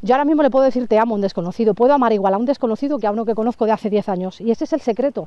Yo 0.00 0.14
ahora 0.14 0.24
mismo 0.24 0.44
le 0.44 0.50
puedo 0.50 0.64
decir 0.64 0.86
te 0.86 0.96
amo 0.96 1.14
a 1.14 1.16
un 1.16 1.20
desconocido, 1.20 1.74
puedo 1.74 1.92
amar 1.92 2.12
igual 2.12 2.34
a 2.34 2.38
un 2.38 2.46
desconocido 2.46 3.00
que 3.00 3.08
a 3.08 3.10
uno 3.10 3.24
que 3.24 3.34
conozco 3.34 3.66
de 3.66 3.72
hace 3.72 3.90
10 3.90 4.08
años. 4.08 4.40
Y 4.40 4.52
ese 4.52 4.64
es 4.64 4.72
el 4.72 4.80
secreto. 4.80 5.26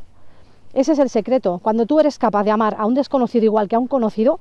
Ese 0.73 0.93
es 0.93 0.99
el 0.99 1.09
secreto. 1.09 1.59
Cuando 1.61 1.85
tú 1.85 1.99
eres 1.99 2.17
capaz 2.17 2.43
de 2.45 2.51
amar 2.51 2.75
a 2.79 2.85
un 2.85 2.93
desconocido 2.93 3.43
igual 3.43 3.67
que 3.67 3.75
a 3.75 3.79
un 3.79 3.87
conocido, 3.87 4.39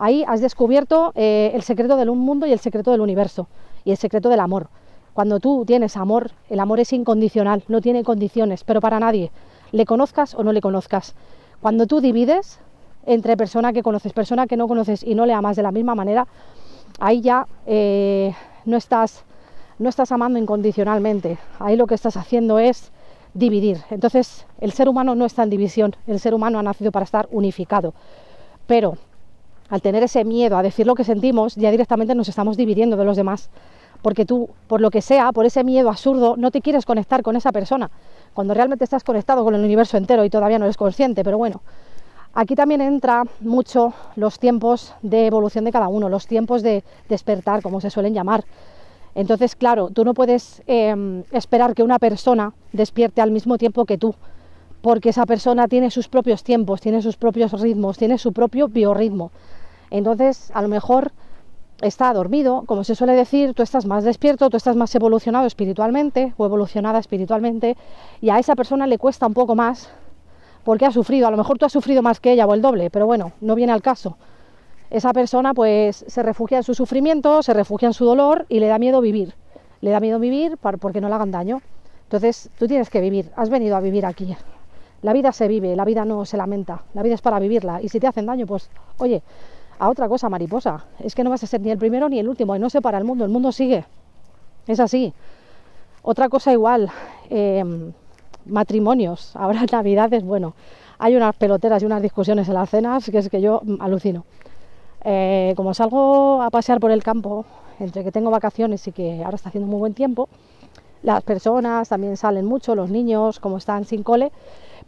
ahí 0.00 0.24
has 0.26 0.40
descubierto 0.40 1.12
eh, 1.14 1.52
el 1.54 1.62
secreto 1.62 1.96
del 1.96 2.10
mundo 2.10 2.46
y 2.46 2.52
el 2.52 2.58
secreto 2.58 2.90
del 2.90 3.02
universo 3.02 3.46
y 3.84 3.92
el 3.92 3.96
secreto 3.96 4.28
del 4.28 4.40
amor. 4.40 4.68
Cuando 5.12 5.38
tú 5.40 5.64
tienes 5.66 5.96
amor, 5.96 6.30
el 6.48 6.58
amor 6.58 6.80
es 6.80 6.92
incondicional, 6.92 7.62
no 7.68 7.80
tiene 7.80 8.02
condiciones, 8.02 8.64
pero 8.64 8.80
para 8.80 8.98
nadie, 8.98 9.30
le 9.72 9.84
conozcas 9.84 10.34
o 10.34 10.42
no 10.42 10.52
le 10.52 10.62
conozcas. 10.62 11.14
Cuando 11.60 11.86
tú 11.86 12.00
divides 12.00 12.58
entre 13.04 13.36
persona 13.36 13.72
que 13.72 13.82
conoces, 13.82 14.12
persona 14.14 14.46
que 14.46 14.56
no 14.56 14.66
conoces 14.68 15.02
y 15.02 15.14
no 15.14 15.26
le 15.26 15.34
amas 15.34 15.56
de 15.56 15.62
la 15.62 15.70
misma 15.70 15.94
manera, 15.94 16.26
ahí 16.98 17.20
ya 17.20 17.46
eh, 17.66 18.34
no, 18.64 18.78
estás, 18.78 19.24
no 19.78 19.90
estás 19.90 20.12
amando 20.12 20.38
incondicionalmente. 20.38 21.38
Ahí 21.58 21.76
lo 21.76 21.86
que 21.86 21.94
estás 21.94 22.16
haciendo 22.16 22.58
es 22.58 22.90
dividir. 23.34 23.82
Entonces, 23.90 24.46
el 24.60 24.72
ser 24.72 24.88
humano 24.88 25.14
no 25.14 25.26
está 25.26 25.42
en 25.42 25.50
división, 25.50 25.94
el 26.06 26.20
ser 26.20 26.32
humano 26.32 26.58
ha 26.58 26.62
nacido 26.62 26.90
para 26.90 27.04
estar 27.04 27.28
unificado. 27.30 27.92
Pero 28.66 28.96
al 29.70 29.80
tener 29.80 30.02
ese 30.02 30.24
miedo 30.24 30.58
a 30.58 30.62
decir 30.62 30.86
lo 30.86 30.94
que 30.94 31.04
sentimos, 31.04 31.54
ya 31.56 31.70
directamente 31.70 32.14
nos 32.14 32.28
estamos 32.28 32.56
dividiendo 32.56 32.96
de 32.96 33.04
los 33.04 33.16
demás 33.16 33.50
porque 34.02 34.24
tú, 34.24 34.50
por 34.66 34.80
lo 34.80 34.90
que 34.90 35.02
sea, 35.02 35.32
por 35.32 35.46
ese 35.46 35.64
miedo 35.64 35.88
absurdo, 35.88 36.36
no 36.36 36.50
te 36.50 36.60
quieres 36.60 36.86
conectar 36.86 37.22
con 37.22 37.36
esa 37.36 37.52
persona, 37.52 37.90
cuando 38.34 38.54
realmente 38.54 38.84
estás 38.84 39.04
conectado 39.04 39.44
con 39.44 39.54
el 39.54 39.64
universo 39.64 39.96
entero 39.96 40.24
y 40.24 40.30
todavía 40.30 40.58
no 40.58 40.64
eres 40.64 40.76
consciente, 40.76 41.24
pero 41.24 41.38
bueno, 41.38 41.60
aquí 42.34 42.54
también 42.54 42.80
entra 42.80 43.24
mucho 43.40 43.92
los 44.16 44.38
tiempos 44.38 44.94
de 45.02 45.26
evolución 45.26 45.64
de 45.64 45.72
cada 45.72 45.88
uno, 45.88 46.08
los 46.08 46.26
tiempos 46.26 46.62
de 46.62 46.84
despertar, 47.08 47.62
como 47.62 47.80
se 47.80 47.90
suelen 47.90 48.14
llamar. 48.14 48.44
Entonces, 49.14 49.56
claro, 49.56 49.90
tú 49.90 50.04
no 50.04 50.14
puedes 50.14 50.62
em, 50.66 51.24
esperar 51.32 51.74
que 51.74 51.82
una 51.82 51.98
persona 51.98 52.52
despierte 52.72 53.20
al 53.20 53.32
mismo 53.32 53.58
tiempo 53.58 53.84
que 53.84 53.98
tú, 53.98 54.14
porque 54.82 55.10
esa 55.10 55.26
persona 55.26 55.66
tiene 55.68 55.90
sus 55.90 56.08
propios 56.08 56.44
tiempos, 56.44 56.80
tiene 56.80 57.02
sus 57.02 57.16
propios 57.16 57.52
ritmos, 57.60 57.98
tiene 57.98 58.18
su 58.18 58.32
propio 58.32 58.68
biorritmo. 58.68 59.30
Entonces, 59.90 60.50
a 60.54 60.62
lo 60.62 60.68
mejor 60.68 61.12
está 61.82 62.12
dormido, 62.12 62.64
como 62.66 62.84
se 62.84 62.94
suele 62.94 63.14
decir, 63.14 63.54
tú 63.54 63.62
estás 63.62 63.86
más 63.86 64.04
despierto, 64.04 64.50
tú 64.50 64.56
estás 64.56 64.76
más 64.76 64.94
evolucionado 64.94 65.46
espiritualmente 65.46 66.34
o 66.36 66.44
evolucionada 66.44 66.98
espiritualmente 66.98 67.76
y 68.20 68.30
a 68.30 68.38
esa 68.38 68.54
persona 68.54 68.86
le 68.86 68.98
cuesta 68.98 69.26
un 69.26 69.34
poco 69.34 69.54
más 69.54 69.90
porque 70.64 70.84
ha 70.84 70.92
sufrido, 70.92 71.26
a 71.26 71.30
lo 71.30 71.36
mejor 71.36 71.58
tú 71.58 71.64
has 71.64 71.72
sufrido 71.72 72.02
más 72.02 72.20
que 72.20 72.32
ella 72.32 72.46
o 72.46 72.54
el 72.54 72.60
doble, 72.60 72.90
pero 72.90 73.06
bueno, 73.06 73.32
no 73.40 73.54
viene 73.54 73.72
al 73.72 73.82
caso. 73.82 74.16
Esa 74.90 75.12
persona 75.12 75.54
pues 75.54 76.04
se 76.06 76.22
refugia 76.22 76.58
en 76.58 76.64
su 76.64 76.74
sufrimiento, 76.74 77.42
se 77.42 77.54
refugia 77.54 77.86
en 77.86 77.94
su 77.94 78.04
dolor 78.04 78.44
y 78.48 78.60
le 78.60 78.66
da 78.66 78.78
miedo 78.78 79.00
vivir. 79.00 79.34
Le 79.80 79.90
da 79.90 80.00
miedo 80.00 80.18
vivir 80.18 80.58
porque 80.58 81.00
no 81.00 81.08
le 81.08 81.14
hagan 81.14 81.30
daño. 81.30 81.62
Entonces 82.02 82.50
tú 82.58 82.66
tienes 82.66 82.90
que 82.90 83.00
vivir, 83.00 83.30
has 83.36 83.48
venido 83.48 83.76
a 83.76 83.80
vivir 83.80 84.04
aquí. 84.04 84.36
La 85.02 85.12
vida 85.12 85.32
se 85.32 85.48
vive, 85.48 85.76
la 85.76 85.84
vida 85.84 86.04
no 86.04 86.24
se 86.24 86.36
lamenta, 86.36 86.82
la 86.92 87.02
vida 87.02 87.14
es 87.14 87.22
para 87.22 87.38
vivirla 87.38 87.80
y 87.80 87.88
si 87.88 88.00
te 88.00 88.06
hacen 88.06 88.26
daño 88.26 88.46
pues 88.46 88.68
oye, 88.98 89.22
a 89.80 89.88
otra 89.88 90.08
cosa, 90.08 90.28
mariposa. 90.28 90.84
Es 90.98 91.14
que 91.14 91.24
no 91.24 91.30
vas 91.30 91.42
a 91.42 91.46
ser 91.46 91.62
ni 91.62 91.70
el 91.70 91.78
primero 91.78 92.08
ni 92.08 92.18
el 92.18 92.28
último, 92.28 92.54
y 92.54 92.58
no 92.58 92.68
se 92.68 92.82
para 92.82 92.98
el 92.98 93.04
mundo, 93.04 93.24
el 93.24 93.30
mundo 93.30 93.50
sigue. 93.50 93.86
Es 94.66 94.78
así. 94.78 95.14
Otra 96.02 96.28
cosa 96.28 96.52
igual, 96.52 96.90
em, 97.30 97.92
matrimonios. 98.44 99.34
Ahora 99.36 99.64
Navidades, 99.72 100.22
bueno, 100.22 100.54
hay 100.98 101.16
unas 101.16 101.34
peloteras 101.34 101.82
y 101.82 101.86
unas 101.86 102.02
discusiones 102.02 102.46
en 102.48 102.54
las 102.54 102.68
cenas 102.68 103.10
que 103.10 103.18
es 103.18 103.30
que 103.30 103.40
yo 103.40 103.62
mm, 103.64 103.80
alucino. 103.80 104.26
Eh, 105.02 105.54
como 105.56 105.72
salgo 105.72 106.42
a 106.42 106.50
pasear 106.50 106.78
por 106.78 106.90
el 106.90 107.02
campo, 107.02 107.46
entre 107.78 108.04
que 108.04 108.12
tengo 108.12 108.30
vacaciones 108.30 108.86
y 108.86 108.92
que 108.92 109.24
ahora 109.24 109.36
está 109.36 109.48
haciendo 109.48 109.66
muy 109.66 109.78
buen 109.78 109.94
tiempo, 109.94 110.28
las 111.02 111.22
personas 111.22 111.88
también 111.88 112.18
salen 112.18 112.44
mucho, 112.44 112.74
los 112.74 112.90
niños, 112.90 113.40
como 113.40 113.56
están 113.56 113.86
sin 113.86 114.02
cole, 114.02 114.30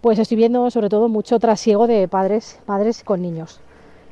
pues 0.03 0.19
estoy 0.19 0.37
viendo 0.37 0.71
sobre 0.71 0.91
todo 0.91 1.09
mucho 1.09 1.39
trasiego 1.39 1.87
de 1.87 2.09
padres, 2.09 2.61
padres 2.67 3.03
con 3.03 3.23
niños 3.23 3.63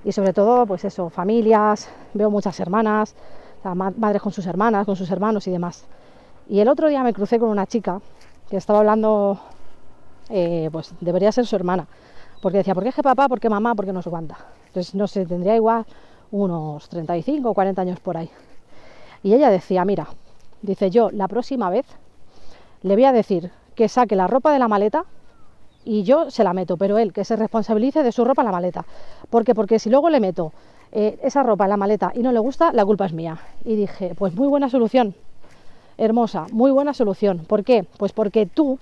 y 0.04 0.12
sobre 0.12 0.33
todo, 0.33 0.66
pues 0.66 0.85
eso, 0.85 1.11
familias, 1.11 1.88
veo 2.14 2.30
muchas 2.30 2.59
hermanas, 2.61 3.14
madres 3.64 4.23
con 4.23 4.33
sus 4.33 4.47
hermanas, 4.47 4.87
con 4.87 4.97
sus 4.97 5.11
hermanos 5.11 5.47
y 5.47 5.50
demás. 5.50 5.85
Y 6.49 6.61
el 6.61 6.69
otro 6.69 6.88
día 6.88 7.02
me 7.02 7.12
crucé 7.12 7.38
con 7.38 7.49
una 7.49 7.66
chica 7.66 8.00
que 8.49 8.57
estaba 8.57 8.80
hablando, 8.80 9.38
eh, 10.30 10.69
pues 10.73 10.95
debería 11.00 11.30
ser 11.33 11.47
su 11.47 11.54
hermana, 11.57 11.87
porque 12.42 12.59
decía, 12.59 12.75
¿por 12.75 12.83
qué 12.83 12.88
es 12.88 12.95
que 12.95 13.02
papá? 13.02 13.28
¿Por 13.28 13.40
qué 13.40 13.49
mamá? 13.49 13.75
¿Por 13.75 13.85
qué 13.85 13.92
no 13.92 14.02
se 14.02 14.09
aguanta? 14.09 14.38
Entonces, 14.66 14.95
no 14.95 15.07
sé, 15.07 15.26
tendría 15.26 15.54
igual 15.57 15.85
unos 16.30 16.88
35 16.88 17.50
o 17.50 17.54
40 17.54 17.83
años 17.83 18.00
por 18.00 18.16
ahí. 18.16 18.30
Y 19.23 19.35
ella 19.35 19.50
decía, 19.50 19.85
mira, 19.85 20.09
dice 20.62 20.90
yo, 20.90 21.11
la 21.11 21.28
próxima 21.28 21.69
vez 21.71 21.87
le 22.83 22.95
voy 22.95 23.04
a 23.04 23.12
decir 23.12 23.50
que 23.75 23.88
saque 23.88 24.16
la 24.16 24.26
ropa 24.26 24.52
de 24.52 24.59
la 24.59 24.69
maleta 24.69 25.04
y 25.85 26.03
yo 26.03 26.31
se 26.31 26.45
la 26.45 26.53
meto, 26.53 26.77
pero 26.77 26.99
él 26.99 27.13
que 27.13 27.25
se 27.25 27.37
responsabilice 27.37 28.03
de 28.03 28.13
su 28.13 28.25
ropa 28.25 28.43
en 28.43 28.47
la 28.47 28.53
maleta. 28.53 28.85
¿Por 29.29 29.45
qué? 29.45 29.55
Porque 29.55 29.79
si 29.79 29.91
luego 29.91 30.11
le 30.11 30.21
meto 30.21 30.53
eh, 30.93 31.19
esa 31.23 31.43
ropa 31.43 31.65
en 31.65 31.71
la 31.71 31.77
maleta 31.77 32.13
y 32.15 32.21
no 32.21 32.33
le 32.33 32.39
gusta, 32.39 32.73
la 32.73 32.85
culpa 32.85 33.07
es 33.07 33.13
mía. 33.13 33.39
Y 33.65 33.77
dije, 33.77 34.15
pues 34.17 34.35
muy 34.35 34.49
buena 34.49 34.69
solución, 34.69 35.15
hermosa, 35.97 36.47
muy 36.53 36.71
buena 36.71 36.93
solución. 36.95 37.45
¿Por 37.47 37.65
qué? 37.65 37.85
Pues 37.99 38.13
porque 38.13 38.47
tú, 38.47 38.79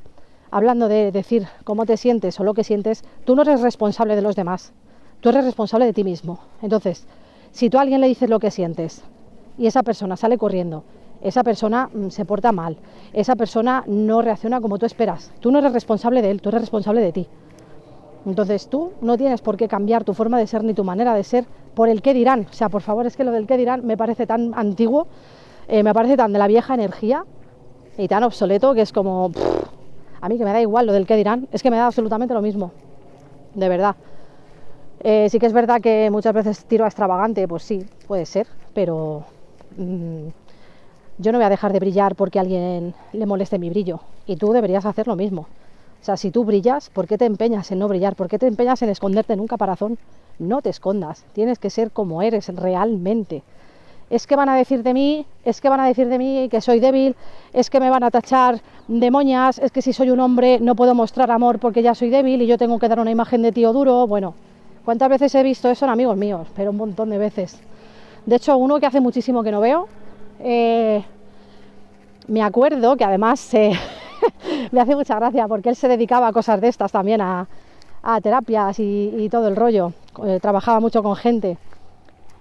hablando 0.50 0.88
de 0.88 1.12
decir 1.12 1.46
cómo 1.64 1.86
te 1.86 1.96
sientes 1.96 2.38
o 2.40 2.44
lo 2.44 2.54
que 2.54 2.64
sientes, 2.64 3.04
tú 3.24 3.36
no 3.36 3.42
eres 3.42 3.60
responsable 3.60 4.16
de 4.16 4.22
los 4.22 4.36
demás, 4.36 4.72
tú 5.20 5.28
eres 5.28 5.44
responsable 5.44 5.86
de 5.86 5.92
ti 5.92 6.04
mismo. 6.04 6.40
Entonces, 6.62 7.06
si 7.52 7.70
tú 7.70 7.78
a 7.78 7.82
alguien 7.82 8.00
le 8.00 8.08
dices 8.08 8.28
lo 8.28 8.40
que 8.40 8.50
sientes 8.50 9.02
y 9.56 9.66
esa 9.66 9.82
persona 9.82 10.16
sale 10.16 10.38
corriendo 10.38 10.84
esa 11.22 11.42
persona 11.42 11.90
mm, 11.92 12.08
se 12.08 12.24
porta 12.24 12.52
mal, 12.52 12.76
esa 13.12 13.36
persona 13.36 13.84
no 13.86 14.22
reacciona 14.22 14.60
como 14.60 14.78
tú 14.78 14.86
esperas. 14.86 15.32
Tú 15.40 15.50
no 15.50 15.58
eres 15.58 15.72
responsable 15.72 16.22
de 16.22 16.30
él, 16.30 16.40
tú 16.40 16.48
eres 16.50 16.60
responsable 16.60 17.00
de 17.00 17.12
ti. 17.12 17.26
Entonces 18.26 18.68
tú 18.68 18.92
no 19.00 19.16
tienes 19.16 19.40
por 19.40 19.56
qué 19.56 19.68
cambiar 19.68 20.04
tu 20.04 20.14
forma 20.14 20.38
de 20.38 20.46
ser 20.46 20.62
ni 20.64 20.74
tu 20.74 20.84
manera 20.84 21.14
de 21.14 21.24
ser 21.24 21.46
por 21.74 21.88
el 21.88 22.02
qué 22.02 22.14
dirán. 22.14 22.46
O 22.50 22.52
sea, 22.52 22.68
por 22.68 22.82
favor, 22.82 23.06
es 23.06 23.16
que 23.16 23.24
lo 23.24 23.32
del 23.32 23.46
qué 23.46 23.56
dirán 23.56 23.86
me 23.86 23.96
parece 23.96 24.26
tan 24.26 24.52
antiguo, 24.54 25.06
eh, 25.68 25.82
me 25.82 25.94
parece 25.94 26.16
tan 26.16 26.32
de 26.32 26.38
la 26.38 26.46
vieja 26.46 26.74
energía 26.74 27.24
y 27.96 28.08
tan 28.08 28.22
obsoleto 28.24 28.74
que 28.74 28.82
es 28.82 28.92
como... 28.92 29.30
a 30.20 30.28
mí 30.28 30.38
que 30.38 30.44
me 30.44 30.52
da 30.52 30.60
igual 30.60 30.86
lo 30.86 30.92
del 30.92 31.06
qué 31.06 31.16
dirán, 31.16 31.48
es 31.52 31.62
que 31.62 31.70
me 31.70 31.76
da 31.76 31.86
absolutamente 31.86 32.34
lo 32.34 32.42
mismo. 32.42 32.72
De 33.54 33.68
verdad. 33.68 33.96
Eh, 35.00 35.28
sí 35.30 35.38
que 35.38 35.46
es 35.46 35.52
verdad 35.52 35.80
que 35.80 36.10
muchas 36.10 36.34
veces 36.34 36.64
tiro 36.64 36.84
a 36.84 36.88
extravagante, 36.88 37.46
pues 37.48 37.62
sí, 37.62 37.84
puede 38.06 38.26
ser, 38.26 38.46
pero... 38.74 39.24
Mm, 39.76 40.28
yo 41.18 41.32
no 41.32 41.38
voy 41.38 41.46
a 41.46 41.50
dejar 41.50 41.72
de 41.72 41.80
brillar 41.80 42.14
porque 42.14 42.38
a 42.38 42.42
alguien 42.42 42.94
le 43.12 43.26
moleste 43.26 43.58
mi 43.58 43.70
brillo. 43.70 44.00
Y 44.26 44.36
tú 44.36 44.52
deberías 44.52 44.86
hacer 44.86 45.06
lo 45.06 45.16
mismo. 45.16 45.42
O 46.00 46.04
sea, 46.04 46.16
si 46.16 46.30
tú 46.30 46.44
brillas, 46.44 46.90
¿por 46.90 47.08
qué 47.08 47.18
te 47.18 47.24
empeñas 47.24 47.70
en 47.72 47.80
no 47.80 47.88
brillar? 47.88 48.14
¿Por 48.14 48.28
qué 48.28 48.38
te 48.38 48.46
empeñas 48.46 48.82
en 48.82 48.88
esconderte 48.88 49.32
en 49.32 49.40
un 49.40 49.48
caparazón? 49.48 49.98
No 50.38 50.62
te 50.62 50.70
escondas, 50.70 51.24
tienes 51.32 51.58
que 51.58 51.70
ser 51.70 51.90
como 51.90 52.22
eres 52.22 52.48
realmente. 52.54 53.42
Es 54.08 54.26
que 54.26 54.36
van 54.36 54.48
a 54.48 54.54
decir 54.54 54.84
de 54.84 54.94
mí, 54.94 55.26
es 55.44 55.60
que 55.60 55.68
van 55.68 55.80
a 55.80 55.86
decir 55.86 56.08
de 56.08 56.16
mí 56.16 56.48
que 56.50 56.60
soy 56.60 56.78
débil, 56.78 57.16
es 57.52 57.68
que 57.68 57.80
me 57.80 57.90
van 57.90 58.04
a 58.04 58.10
tachar 58.10 58.60
de 58.86 59.10
moñas, 59.10 59.58
es 59.58 59.72
que 59.72 59.82
si 59.82 59.92
soy 59.92 60.10
un 60.10 60.20
hombre 60.20 60.60
no 60.60 60.76
puedo 60.76 60.94
mostrar 60.94 61.30
amor 61.30 61.58
porque 61.58 61.82
ya 61.82 61.94
soy 61.94 62.08
débil 62.08 62.40
y 62.40 62.46
yo 62.46 62.56
tengo 62.56 62.78
que 62.78 62.88
dar 62.88 63.00
una 63.00 63.10
imagen 63.10 63.42
de 63.42 63.52
tío 63.52 63.72
duro. 63.72 64.06
Bueno, 64.06 64.34
¿cuántas 64.84 65.10
veces 65.10 65.34
he 65.34 65.42
visto 65.42 65.68
eso 65.68 65.84
en 65.84 65.90
amigos 65.90 66.16
míos? 66.16 66.46
Pero 66.54 66.70
un 66.70 66.76
montón 66.76 67.10
de 67.10 67.18
veces. 67.18 67.60
De 68.24 68.36
hecho, 68.36 68.56
uno 68.56 68.78
que 68.78 68.86
hace 68.86 69.00
muchísimo 69.00 69.42
que 69.42 69.50
no 69.50 69.60
veo, 69.60 69.88
eh, 70.40 71.04
me 72.26 72.42
acuerdo 72.42 72.96
que 72.96 73.04
además 73.04 73.50
me 74.72 74.80
hace 74.80 74.94
mucha 74.94 75.16
gracia 75.16 75.48
porque 75.48 75.70
él 75.70 75.76
se 75.76 75.88
dedicaba 75.88 76.28
a 76.28 76.32
cosas 76.32 76.60
de 76.60 76.68
estas 76.68 76.92
también, 76.92 77.20
a, 77.20 77.46
terapias 78.22 78.78
y, 78.78 79.28
todo 79.30 79.48
el 79.48 79.56
rollo. 79.56 79.92
Eh, 80.24 80.38
trabajaba 80.40 80.80
mucho 80.80 81.02
con 81.02 81.14
gente 81.16 81.58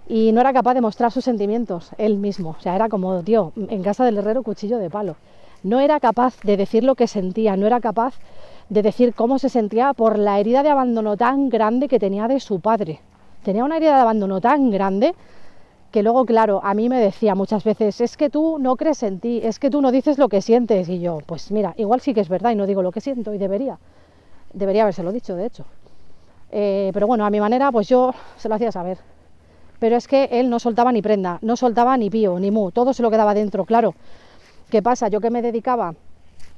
y 0.07 0.31
no 0.31 0.41
era 0.41 0.53
capaz 0.53 0.73
de 0.73 0.81
mostrar 0.81 1.11
sus 1.11 1.23
sentimientos 1.23 1.91
él 1.97 2.17
mismo. 2.17 2.55
O 2.57 2.61
sea, 2.61 2.75
era 2.75 2.89
como, 2.89 3.21
tío, 3.23 3.51
en 3.55 3.83
casa 3.83 4.05
del 4.05 4.17
herrero 4.17 4.43
cuchillo 4.43 4.77
de 4.77 4.89
palo. 4.89 5.15
no 5.63 5.79
era 5.79 5.99
capaz 5.99 6.39
de 6.43 6.55
decir 6.55 6.83
lo 6.83 6.95
que 6.95 7.07
sentía, 7.07 7.57
no 7.57 7.65
era 7.65 7.79
capaz 7.81 8.13
de 8.69 8.81
decir 8.81 9.13
cómo 9.13 9.39
se 9.39 9.49
sentía 9.49 9.93
por 9.93 10.17
la 10.19 10.39
herida 10.39 10.63
de 10.63 10.69
abandono 10.69 11.17
tan 11.17 11.49
grande 11.49 11.87
que 11.87 11.99
tenía 11.99 12.27
de 12.27 12.39
su 12.39 12.59
padre. 12.59 12.99
Tenía 13.43 13.63
una 13.63 13.77
herida 13.77 13.95
de 13.95 14.01
abandono 14.01 14.41
tan 14.41 14.69
grande 14.71 15.15
que 15.91 16.03
luego, 16.03 16.25
claro, 16.25 16.59
a 16.63 16.73
mí 16.73 16.89
me 16.89 16.99
decía 16.99 17.35
muchas 17.35 17.63
veces, 17.63 18.01
es 18.01 18.17
que 18.17 18.29
tú 18.29 18.57
no 18.59 18.75
crees 18.75 19.03
en 19.03 19.19
ti, 19.19 19.39
es 19.43 19.59
que 19.59 19.69
tú 19.69 19.81
no 19.81 19.91
dices 19.91 20.17
lo 20.17 20.29
que 20.29 20.41
sientes. 20.41 20.89
Y 20.89 20.99
yo, 20.99 21.19
pues 21.25 21.51
mira, 21.51 21.73
igual 21.77 22.01
sí 22.01 22.13
que 22.13 22.21
es 22.21 22.29
verdad 22.29 22.51
y 22.51 22.55
no 22.55 22.65
digo 22.65 22.81
lo 22.81 22.91
que 22.91 23.01
siento 23.01 23.33
y 23.33 23.37
debería. 23.37 23.79
Debería 24.53 24.83
habérselo 24.83 25.11
dicho, 25.11 25.35
de 25.35 25.45
hecho. 25.45 25.65
Eh, 26.51 26.91
pero 26.93 27.07
bueno, 27.07 27.25
a 27.25 27.29
mi 27.29 27.39
manera, 27.39 27.71
pues 27.71 27.87
yo 27.87 28.13
se 28.37 28.49
lo 28.49 28.55
hacía 28.55 28.71
saber. 28.71 28.97
Pero 29.79 29.95
es 29.95 30.07
que 30.07 30.25
él 30.31 30.49
no 30.49 30.59
soltaba 30.59 30.91
ni 30.91 31.01
prenda, 31.01 31.37
no 31.41 31.55
soltaba 31.55 31.95
ni 31.97 32.09
pío, 32.09 32.39
ni 32.39 32.49
mu, 32.49 32.71
todo 32.71 32.93
se 32.93 33.03
lo 33.03 33.11
quedaba 33.11 33.33
dentro, 33.33 33.63
claro. 33.63 33.93
¿Qué 34.69 34.81
pasa? 34.81 35.07
Yo 35.07 35.21
que 35.21 35.29
me 35.29 35.41
dedicaba 35.41 35.93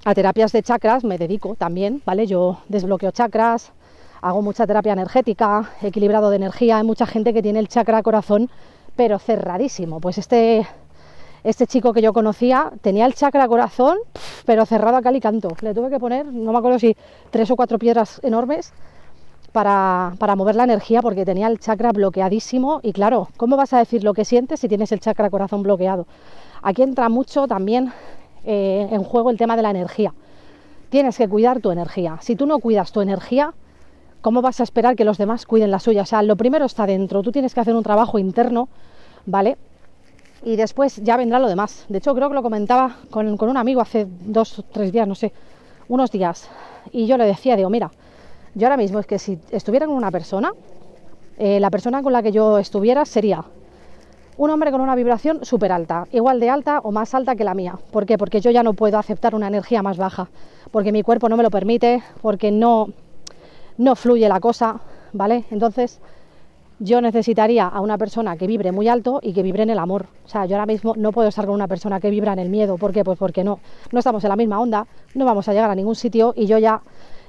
a 0.05 0.15
terapias 0.15 0.53
de 0.53 0.63
chakras, 0.63 1.03
me 1.03 1.17
dedico 1.17 1.55
también, 1.55 2.01
¿vale? 2.05 2.25
Yo 2.25 2.59
desbloqueo 2.69 3.11
chakras, 3.11 3.73
hago 4.21 4.41
mucha 4.41 4.65
terapia 4.65 4.93
energética, 4.93 5.69
equilibrado 5.81 6.29
de 6.29 6.37
energía. 6.37 6.77
Hay 6.77 6.83
mucha 6.83 7.05
gente 7.05 7.33
que 7.33 7.41
tiene 7.41 7.59
el 7.59 7.67
chakra 7.67 8.01
corazón, 8.01 8.49
pero 8.99 9.17
cerradísimo. 9.17 10.01
Pues 10.01 10.17
este, 10.17 10.67
este 11.45 11.67
chico 11.67 11.93
que 11.93 12.01
yo 12.01 12.11
conocía 12.11 12.69
tenía 12.81 13.05
el 13.05 13.13
chakra 13.13 13.47
corazón, 13.47 13.97
pero 14.45 14.65
cerrado 14.65 14.97
a 14.97 15.01
cal 15.01 15.15
y 15.15 15.21
canto. 15.21 15.55
Le 15.61 15.73
tuve 15.73 15.89
que 15.89 15.99
poner, 15.99 16.25
no 16.25 16.51
me 16.51 16.57
acuerdo 16.57 16.79
si 16.79 16.97
tres 17.29 17.49
o 17.49 17.55
cuatro 17.55 17.79
piedras 17.79 18.19
enormes 18.23 18.73
para, 19.53 20.15
para, 20.19 20.35
mover 20.35 20.55
la 20.55 20.65
energía 20.65 21.01
porque 21.01 21.23
tenía 21.23 21.47
el 21.47 21.59
chakra 21.61 21.93
bloqueadísimo 21.93 22.81
y 22.83 22.91
claro, 22.91 23.29
¿cómo 23.37 23.55
vas 23.55 23.71
a 23.71 23.77
decir 23.77 24.03
lo 24.03 24.13
que 24.13 24.25
sientes 24.25 24.59
si 24.59 24.67
tienes 24.67 24.91
el 24.91 24.99
chakra 24.99 25.29
corazón 25.29 25.63
bloqueado? 25.63 26.05
Aquí 26.61 26.81
entra 26.81 27.07
mucho 27.07 27.47
también 27.47 27.93
eh, 28.43 28.89
en 28.91 29.05
juego 29.05 29.29
el 29.29 29.37
tema 29.37 29.55
de 29.55 29.61
la 29.61 29.69
energía. 29.69 30.13
Tienes 30.89 31.17
que 31.17 31.29
cuidar 31.29 31.61
tu 31.61 31.71
energía. 31.71 32.17
Si 32.19 32.35
tú 32.35 32.45
no 32.45 32.59
cuidas 32.59 32.91
tu 32.91 32.99
energía, 32.99 33.53
¿cómo 34.21 34.41
vas 34.41 34.59
a 34.59 34.63
esperar 34.63 34.95
que 34.95 35.05
los 35.05 35.17
demás 35.17 35.45
cuiden 35.45 35.71
la 35.71 35.79
suya? 35.79 36.03
O 36.03 36.05
sea, 36.05 36.21
lo 36.23 36.35
primero 36.35 36.65
está 36.65 36.85
dentro, 36.85 37.21
tú 37.21 37.31
tienes 37.31 37.53
que 37.53 37.59
hacer 37.59 37.75
un 37.75 37.83
trabajo 37.83 38.19
interno, 38.19 38.69
¿vale? 39.25 39.57
Y 40.43 40.55
después 40.55 40.97
ya 41.03 41.17
vendrá 41.17 41.39
lo 41.39 41.47
demás. 41.47 41.85
De 41.89 41.97
hecho, 41.97 42.15
creo 42.15 42.29
que 42.29 42.35
lo 42.35 42.43
comentaba 42.43 42.97
con, 43.09 43.27
un 43.27 43.57
amigo 43.57 43.81
hace 43.81 44.07
dos 44.21 44.59
o 44.59 44.63
tres 44.63 44.91
días, 44.91 45.07
no 45.07 45.15
sé, 45.15 45.33
unos 45.87 46.11
días. 46.11 46.49
Y 46.91 47.07
yo 47.07 47.17
le 47.17 47.25
decía, 47.25 47.55
digo, 47.55 47.69
mira, 47.69 47.91
yo 48.55 48.67
ahora 48.67 48.77
mismo 48.77 48.99
es 48.99 49.05
que 49.05 49.19
si 49.19 49.37
estuviera 49.51 49.85
con 49.85 49.95
una 49.95 50.11
persona, 50.11 50.51
eh, 51.37 51.59
la 51.59 51.69
persona 51.69 52.01
con 52.01 52.13
la 52.13 52.23
que 52.23 52.31
yo 52.31 52.57
estuviera 52.57 53.05
sería 53.05 53.43
un 54.39 54.49
hombre 54.49 54.71
con 54.71 54.79
una 54.79 54.95
vibración 54.95 55.43
súper 55.43 55.73
alta, 55.73 56.07
igual 56.13 56.39
de 56.39 56.49
alta 56.49 56.79
o 56.79 56.93
más 56.93 57.13
alta 57.13 57.35
que 57.35 57.43
la 57.43 57.53
mía. 57.53 57.77
¿Por 57.91 58.05
qué? 58.05 58.17
Porque 58.17 58.39
yo 58.39 58.51
ya 58.51 58.63
no 58.63 58.73
puedo 58.73 58.97
aceptar 58.97 59.35
una 59.35 59.47
energía 59.47 59.83
más 59.83 59.97
baja, 59.97 60.29
porque 60.71 60.93
mi 60.93 61.03
cuerpo 61.03 61.27
no 61.27 61.35
me 61.35 61.43
lo 61.43 61.51
permite, 61.51 62.01
porque 62.21 62.49
no, 62.49 62.87
no 63.79 63.95
fluye 63.95 64.29
la 64.29 64.39
cosa, 64.39 64.79
¿vale? 65.13 65.45
Entonces 65.49 65.99
yo 66.79 67.01
necesitaría 67.01 67.67
a 67.67 67.81
una 67.81 67.97
persona 67.97 68.37
que 68.37 68.45
vibre 68.45 68.71
muy 68.71 68.87
alto 68.87 69.19
y 69.23 69.33
que 69.33 69.41
vibre 69.41 69.63
en 69.63 69.71
el 69.71 69.79
amor. 69.79 70.05
O 70.25 70.29
sea, 70.29 70.45
yo 70.45 70.55
ahora 70.55 70.65
mismo 70.65 70.93
no 70.95 71.11
puedo 71.11 71.27
estar 71.27 71.45
con 71.45 71.55
una 71.55 71.67
persona 71.67 71.99
que 71.99 72.09
vibra 72.09 72.33
en 72.33 72.39
el 72.39 72.49
miedo. 72.49 72.77
¿Por 72.77 72.93
qué? 72.93 73.03
Pues 73.03 73.17
porque 73.17 73.43
no, 73.43 73.59
no 73.91 73.99
estamos 73.99 74.23
en 74.23 74.29
la 74.29 74.35
misma 74.35 74.59
onda, 74.59 74.85
no 75.15 75.25
vamos 75.25 75.49
a 75.49 75.53
llegar 75.53 75.71
a 75.71 75.75
ningún 75.75 75.95
sitio 75.95 76.33
y 76.35 76.45
yo 76.45 76.59
ya... 76.59 76.81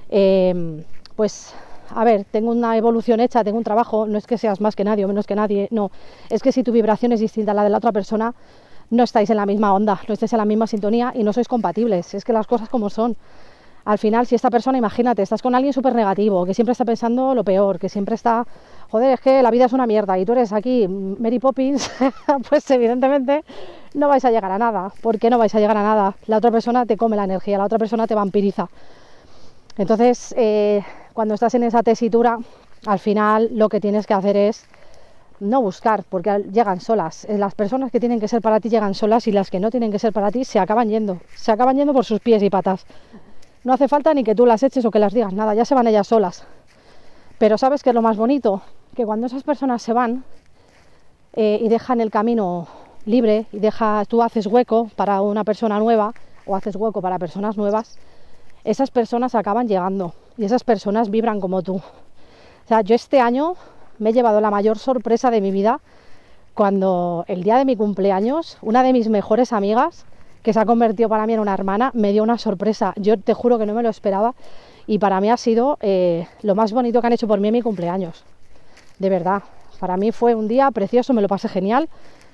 Eh, 0.09 0.83
pues 1.15 1.53
a 1.93 2.03
ver, 2.03 2.25
tengo 2.31 2.51
una 2.51 2.77
evolución 2.77 3.19
hecha, 3.19 3.43
tengo 3.43 3.57
un 3.57 3.63
trabajo, 3.63 4.07
no 4.07 4.17
es 4.17 4.25
que 4.25 4.37
seas 4.37 4.61
más 4.61 4.75
que 4.75 4.83
nadie 4.83 5.05
o 5.05 5.07
menos 5.07 5.27
que 5.27 5.35
nadie, 5.35 5.67
no, 5.71 5.91
es 6.29 6.41
que 6.41 6.51
si 6.51 6.63
tu 6.63 6.71
vibración 6.71 7.11
es 7.11 7.19
distinta 7.19 7.51
a 7.51 7.53
la 7.53 7.63
de 7.63 7.69
la 7.69 7.77
otra 7.77 7.91
persona, 7.91 8.33
no 8.89 9.03
estáis 9.03 9.29
en 9.29 9.37
la 9.37 9.45
misma 9.45 9.73
onda, 9.73 9.99
no 10.07 10.13
estáis 10.13 10.31
en 10.33 10.37
la 10.37 10.45
misma 10.45 10.67
sintonía 10.67 11.11
y 11.15 11.23
no 11.23 11.33
sois 11.33 11.47
compatibles, 11.47 12.13
es 12.13 12.23
que 12.25 12.33
las 12.33 12.47
cosas 12.47 12.69
como 12.69 12.89
son. 12.89 13.15
Al 13.85 13.97
final, 13.97 14.27
si 14.27 14.35
esta 14.35 14.49
persona, 14.49 14.77
imagínate, 14.77 15.21
estás 15.21 15.41
con 15.41 15.55
alguien 15.55 15.73
súper 15.73 15.95
negativo, 15.95 16.45
que 16.45 16.53
siempre 16.53 16.71
está 16.71 16.85
pensando 16.85 17.33
lo 17.33 17.43
peor, 17.43 17.79
que 17.79 17.89
siempre 17.89 18.15
está, 18.15 18.45
joder, 18.89 19.13
es 19.13 19.19
que 19.21 19.41
la 19.41 19.49
vida 19.49 19.65
es 19.65 19.73
una 19.73 19.87
mierda 19.87 20.19
y 20.19 20.25
tú 20.25 20.33
eres 20.33 20.53
aquí 20.53 20.87
Mary 20.87 21.39
Poppins, 21.39 21.89
pues 22.49 22.69
evidentemente 22.69 23.43
no 23.93 24.07
vais 24.07 24.23
a 24.23 24.31
llegar 24.31 24.51
a 24.51 24.57
nada. 24.57 24.91
¿Por 25.01 25.17
qué 25.17 25.29
no 25.29 25.37
vais 25.37 25.53
a 25.55 25.59
llegar 25.59 25.77
a 25.77 25.83
nada? 25.83 26.15
La 26.27 26.37
otra 26.37 26.51
persona 26.51 26.85
te 26.85 26.97
come 26.97 27.15
la 27.15 27.23
energía, 27.23 27.57
la 27.57 27.65
otra 27.65 27.79
persona 27.79 28.05
te 28.07 28.15
vampiriza. 28.15 28.69
Entonces, 29.77 30.33
eh, 30.37 30.83
cuando 31.13 31.33
estás 31.33 31.55
en 31.55 31.63
esa 31.63 31.81
tesitura, 31.81 32.37
al 32.85 32.99
final 32.99 33.49
lo 33.53 33.69
que 33.69 33.79
tienes 33.79 34.05
que 34.05 34.13
hacer 34.13 34.37
es 34.37 34.65
no 35.39 35.61
buscar, 35.61 36.03
porque 36.07 36.45
llegan 36.51 36.79
solas. 36.79 37.25
Eh, 37.25 37.37
las 37.37 37.55
personas 37.55 37.91
que 37.91 37.99
tienen 37.99 38.19
que 38.19 38.27
ser 38.27 38.41
para 38.41 38.59
ti 38.59 38.69
llegan 38.69 38.93
solas 38.93 39.27
y 39.27 39.31
las 39.31 39.49
que 39.49 39.59
no 39.59 39.71
tienen 39.71 39.91
que 39.91 39.97
ser 39.97 40.13
para 40.13 40.31
ti 40.31 40.45
se 40.45 40.59
acaban 40.59 40.89
yendo. 40.89 41.19
Se 41.35 41.51
acaban 41.51 41.75
yendo 41.75 41.93
por 41.93 42.05
sus 42.05 42.19
pies 42.19 42.43
y 42.43 42.49
patas. 42.49 42.85
No 43.63 43.73
hace 43.73 43.87
falta 43.87 44.13
ni 44.13 44.23
que 44.23 44.33
tú 44.33 44.45
las 44.45 44.63
eches 44.63 44.83
o 44.85 44.91
que 44.91 44.99
las 44.99 45.13
digas 45.13 45.33
nada, 45.33 45.53
ya 45.53 45.65
se 45.65 45.75
van 45.75 45.87
ellas 45.87 46.07
solas. 46.07 46.45
Pero 47.37 47.57
¿sabes 47.57 47.83
qué 47.83 47.89
es 47.89 47.95
lo 47.95 48.01
más 48.01 48.17
bonito? 48.17 48.61
Que 48.95 49.05
cuando 49.05 49.27
esas 49.27 49.43
personas 49.43 49.81
se 49.81 49.93
van 49.93 50.23
eh, 51.33 51.59
y 51.61 51.69
dejan 51.69 52.01
el 52.01 52.09
camino 52.09 52.67
libre 53.05 53.45
y 53.51 53.59
deja, 53.59 54.03
tú 54.05 54.21
haces 54.21 54.47
hueco 54.47 54.89
para 54.95 55.21
una 55.21 55.43
persona 55.43 55.79
nueva 55.79 56.13
o 56.45 56.55
haces 56.55 56.75
hueco 56.75 57.01
para 57.01 57.19
personas 57.19 57.57
nuevas, 57.57 57.97
esas 58.63 58.91
personas 58.91 59.35
acaban 59.35 59.67
llegando 59.67 60.13
y 60.37 60.45
esas 60.45 60.63
personas 60.63 61.09
vibran 61.09 61.39
como 61.39 61.61
tú. 61.61 61.75
O 61.75 62.67
sea, 62.67 62.81
yo 62.81 62.95
este 62.95 63.19
año 63.19 63.55
me 63.99 64.09
he 64.09 64.13
llevado 64.13 64.41
la 64.41 64.51
mayor 64.51 64.77
sorpresa 64.77 65.29
de 65.29 65.41
mi 65.41 65.51
vida 65.51 65.81
cuando 66.53 67.25
el 67.27 67.43
día 67.43 67.57
de 67.57 67.65
mi 67.65 67.75
cumpleaños, 67.75 68.57
una 68.61 68.83
de 68.83 68.93
mis 68.93 69.07
mejores 69.09 69.53
amigas, 69.53 70.05
que 70.43 70.53
se 70.53 70.59
ha 70.59 70.65
convertido 70.65 71.09
para 71.09 71.27
mí 71.27 71.33
en 71.33 71.39
una 71.39 71.53
hermana, 71.53 71.91
me 71.93 72.11
dio 72.11 72.23
una 72.23 72.37
sorpresa. 72.37 72.93
Yo 72.97 73.17
te 73.19 73.33
juro 73.33 73.59
que 73.59 73.65
no 73.65 73.73
me 73.73 73.83
lo 73.83 73.89
esperaba 73.89 74.33
y 74.87 74.99
para 74.99 75.21
mí 75.21 75.29
ha 75.29 75.37
sido 75.37 75.77
eh, 75.81 76.27
lo 76.41 76.55
más 76.55 76.73
bonito 76.73 77.01
que 77.01 77.07
han 77.07 77.13
hecho 77.13 77.27
por 77.27 77.39
mí 77.39 77.47
en 77.47 77.53
mi 77.53 77.61
cumpleaños. 77.61 78.23
De 78.99 79.09
verdad, 79.09 79.43
para 79.79 79.97
mí 79.97 80.11
fue 80.11 80.35
un 80.35 80.47
día 80.47 80.69
precioso, 80.71 81.13
me 81.13 81.21
lo 81.21 81.27
pasé 81.27 81.47
genial, 81.49 81.89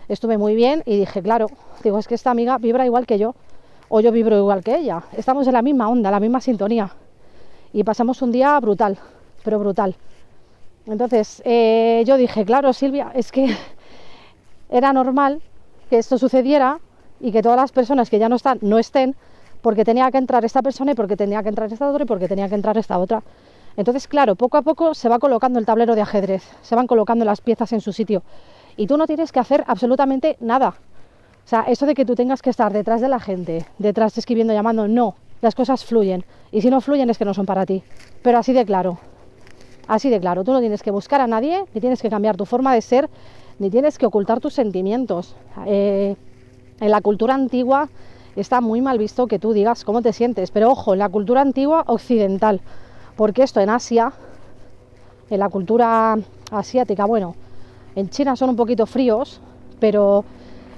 estuve 0.07 0.37
muy 0.37 0.55
bien 0.55 0.83
y 0.85 0.99
dije, 0.99 1.21
claro, 1.21 1.47
digo, 1.83 1.99
es 1.99 2.07
que 2.07 2.15
esta 2.15 2.31
amiga 2.31 2.57
vibra 2.57 2.85
igual 2.85 3.05
que 3.05 3.17
yo 3.17 3.35
o 3.89 3.99
yo 3.99 4.11
vibro 4.11 4.37
igual 4.37 4.63
que 4.63 4.75
ella. 4.75 5.03
Estamos 5.15 5.47
en 5.47 5.53
la 5.53 5.61
misma 5.61 5.89
onda, 5.89 6.11
la 6.11 6.19
misma 6.19 6.41
sintonía. 6.41 6.91
Y 7.73 7.83
pasamos 7.83 8.21
un 8.21 8.31
día 8.31 8.59
brutal, 8.59 8.97
pero 9.43 9.59
brutal. 9.59 9.95
Entonces 10.85 11.41
eh, 11.45 12.03
yo 12.05 12.17
dije, 12.17 12.45
claro, 12.45 12.71
Silvia, 12.73 13.11
es 13.13 13.31
que 13.31 13.55
era 14.69 14.93
normal 14.93 15.41
que 15.89 15.97
esto 15.97 16.17
sucediera 16.17 16.79
y 17.19 17.31
que 17.31 17.41
todas 17.41 17.57
las 17.57 17.71
personas 17.71 18.09
que 18.09 18.19
ya 18.19 18.29
no 18.29 18.35
están, 18.35 18.59
no 18.61 18.77
estén, 18.79 19.15
porque 19.61 19.83
tenía 19.83 20.09
que 20.11 20.17
entrar 20.17 20.45
esta 20.45 20.61
persona 20.61 20.91
y 20.91 20.95
porque 20.95 21.17
tenía 21.17 21.41
que 21.43 21.49
entrar 21.49 21.71
esta 21.71 21.89
otra 21.89 22.03
y 22.03 22.07
porque 22.07 22.27
tenía 22.27 22.47
que 22.47 22.55
entrar 22.55 22.77
esta 22.77 22.97
otra. 22.99 23.23
Entonces, 23.75 24.07
claro, 24.07 24.35
poco 24.35 24.57
a 24.57 24.61
poco 24.63 24.93
se 24.93 25.07
va 25.07 25.19
colocando 25.19 25.59
el 25.59 25.65
tablero 25.65 25.95
de 25.95 26.01
ajedrez, 26.01 26.43
se 26.61 26.75
van 26.75 26.87
colocando 26.87 27.25
las 27.25 27.41
piezas 27.41 27.73
en 27.73 27.81
su 27.81 27.93
sitio. 27.93 28.23
Y 28.75 28.87
tú 28.87 28.97
no 28.97 29.05
tienes 29.05 29.31
que 29.31 29.39
hacer 29.39 29.63
absolutamente 29.67 30.37
nada. 30.39 30.69
O 30.69 31.49
sea, 31.49 31.61
eso 31.61 31.85
de 31.85 31.93
que 31.93 32.05
tú 32.05 32.15
tengas 32.15 32.41
que 32.41 32.49
estar 32.49 32.73
detrás 32.73 33.01
de 33.01 33.07
la 33.07 33.19
gente, 33.19 33.65
detrás 33.77 34.17
escribiendo, 34.17 34.53
llamando, 34.53 34.87
no, 34.87 35.15
las 35.41 35.55
cosas 35.55 35.85
fluyen. 35.85 36.25
Y 36.51 36.61
si 36.61 36.69
no 36.69 36.81
fluyen 36.81 37.09
es 37.09 37.17
que 37.17 37.25
no 37.25 37.33
son 37.33 37.45
para 37.45 37.65
ti. 37.65 37.83
Pero 38.21 38.39
así 38.39 38.51
de 38.51 38.65
claro, 38.65 38.97
así 39.87 40.09
de 40.09 40.19
claro, 40.19 40.43
tú 40.43 40.51
no 40.51 40.59
tienes 40.59 40.81
que 40.81 40.91
buscar 40.91 41.21
a 41.21 41.27
nadie, 41.27 41.63
ni 41.73 41.79
tienes 41.79 42.01
que 42.01 42.09
cambiar 42.09 42.35
tu 42.35 42.45
forma 42.45 42.73
de 42.73 42.81
ser, 42.81 43.09
ni 43.59 43.69
tienes 43.69 43.97
que 43.97 44.05
ocultar 44.05 44.39
tus 44.39 44.53
sentimientos. 44.53 45.35
Eh, 45.65 46.15
en 46.79 46.91
la 46.91 47.01
cultura 47.01 47.33
antigua 47.33 47.89
está 48.35 48.61
muy 48.61 48.81
mal 48.81 48.97
visto 48.97 49.27
que 49.27 49.39
tú 49.39 49.53
digas 49.53 49.83
cómo 49.83 50.01
te 50.01 50.13
sientes, 50.13 50.51
pero 50.51 50.69
ojo, 50.69 50.93
en 50.93 50.99
la 50.99 51.09
cultura 51.09 51.41
antigua 51.41 51.83
occidental, 51.87 52.61
porque 53.15 53.43
esto 53.43 53.59
en 53.59 53.69
Asia, 53.69 54.13
en 55.29 55.39
la 55.39 55.49
cultura 55.49 56.17
asiática, 56.51 57.05
bueno, 57.05 57.35
en 57.95 58.09
China 58.09 58.35
son 58.35 58.51
un 58.51 58.55
poquito 58.55 58.85
fríos, 58.85 59.41
pero 59.79 60.23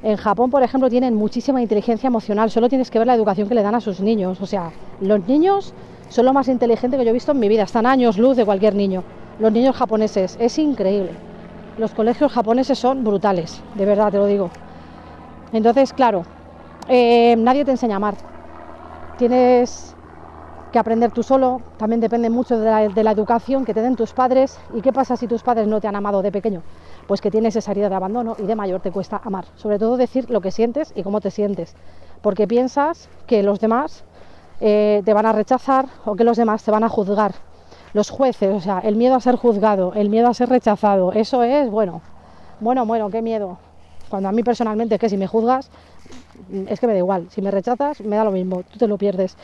en 0.01 0.15
Japón, 0.15 0.49
por 0.49 0.63
ejemplo, 0.63 0.89
tienen 0.89 1.13
muchísima 1.15 1.61
inteligencia 1.61 2.07
emocional. 2.07 2.49
Solo 2.49 2.69
tienes 2.69 2.89
que 2.89 2.99
ver 2.99 3.07
la 3.07 3.15
educación 3.15 3.49
que 3.49 3.55
le 3.55 3.61
dan 3.61 3.75
a 3.75 3.81
sus 3.81 3.99
niños. 3.99 4.39
O 4.39 4.45
sea, 4.45 4.71
los 5.01 5.27
niños 5.27 5.73
son 6.07 6.25
lo 6.25 6.33
más 6.33 6.47
inteligente 6.47 6.97
que 6.97 7.03
yo 7.03 7.09
he 7.09 7.13
visto 7.13 7.33
en 7.33 7.39
mi 7.39 7.49
vida. 7.49 7.63
Están 7.63 7.85
años 7.85 8.17
luz 8.17 8.37
de 8.37 8.45
cualquier 8.45 8.75
niño. 8.75 9.03
Los 9.39 9.51
niños 9.51 9.75
japoneses, 9.75 10.37
es 10.39 10.57
increíble. 10.57 11.11
Los 11.77 11.91
colegios 11.91 12.31
japoneses 12.31 12.79
son 12.79 13.03
brutales, 13.03 13.61
de 13.75 13.85
verdad 13.85 14.11
te 14.11 14.17
lo 14.17 14.25
digo. 14.25 14.49
Entonces, 15.51 15.93
claro, 15.93 16.23
eh, 16.87 17.35
nadie 17.37 17.65
te 17.65 17.71
enseña 17.71 17.95
a 17.95 17.97
amar. 17.97 18.15
Tienes 19.17 19.95
que 20.71 20.79
aprender 20.79 21.11
tú 21.11 21.23
solo. 21.23 21.61
También 21.77 21.99
depende 21.99 22.29
mucho 22.29 22.59
de 22.59 23.03
la, 23.03 23.11
educación 23.11 23.65
que 23.65 23.73
te 23.73 23.81
den 23.81 23.95
tus 23.95 24.13
padres. 24.13 24.59
¿Y 24.73 24.81
qué 24.81 24.93
pasa 24.93 25.17
si 25.17 25.27
tus 25.27 25.43
padres 25.43 25.67
no 25.67 25.81
te 25.81 25.87
han 25.87 25.95
amado 25.95 26.21
de 26.21 26.31
pequeño? 26.31 26.61
pues 27.09 27.21
que 27.21 27.31
tienes 27.31 27.55
esa 27.55 27.71
herida 27.71 27.89
de 27.89 27.95
abandono 27.95 28.35
y 28.37 28.43
de 28.43 28.55
mayor 28.55 28.81
te 28.81 28.91
cuesta 28.91 29.19
amar. 29.23 29.45
Sobre 29.55 29.79
todo 29.79 29.97
decir 29.97 30.29
lo 30.29 30.41
que 30.41 30.51
sientes 30.51 30.93
y 30.95 31.01
cómo 31.01 31.21
te 31.21 31.31
sientes, 31.31 31.75
porque 32.21 32.47
piensas 32.47 33.09
que 33.25 33.41
los 33.41 33.59
demás 33.59 34.03
eh, 34.61 35.01
te 35.03 35.11
van 35.11 35.25
a 35.25 35.31
rechazar 35.31 35.87
o 36.05 36.15
que 36.15 36.23
los 36.23 36.37
demás 36.37 36.63
te 36.63 36.69
van 36.69 36.83
a 36.83 36.89
juzgar. 36.89 37.33
Los 37.93 38.11
jueces, 38.11 38.53
o 38.53 38.59
sea, 38.59 38.77
el 38.81 38.95
miedo 38.95 39.15
a 39.15 39.21
ser 39.21 39.37
juzgado, 39.37 39.93
el 39.95 40.11
miedo 40.11 40.27
a 40.27 40.35
ser 40.35 40.49
rechazado, 40.49 41.11
eso 41.11 41.41
es, 41.41 41.71
bueno, 41.71 42.01
bueno, 42.59 42.85
bueno, 42.85 43.09
qué 43.09 43.23
miedo. 43.23 43.57
Cuando 44.09 44.29
a 44.29 44.31
mí 44.31 44.43
personalmente, 44.43 44.97
que 44.97 45.09
si 45.09 45.17
me 45.17 45.27
juzgas, 45.27 45.69
es 46.67 46.79
que 46.79 46.87
me 46.87 46.93
da 46.93 46.99
igual. 46.99 47.27
Si 47.29 47.41
me 47.41 47.51
rechazas, 47.51 48.01
me 48.01 48.15
da 48.15 48.23
lo 48.23 48.31
mismo, 48.31 48.63
tú 48.63 48.77
te 48.79 48.87
lo 48.87 48.97
pierdes. 48.97 49.37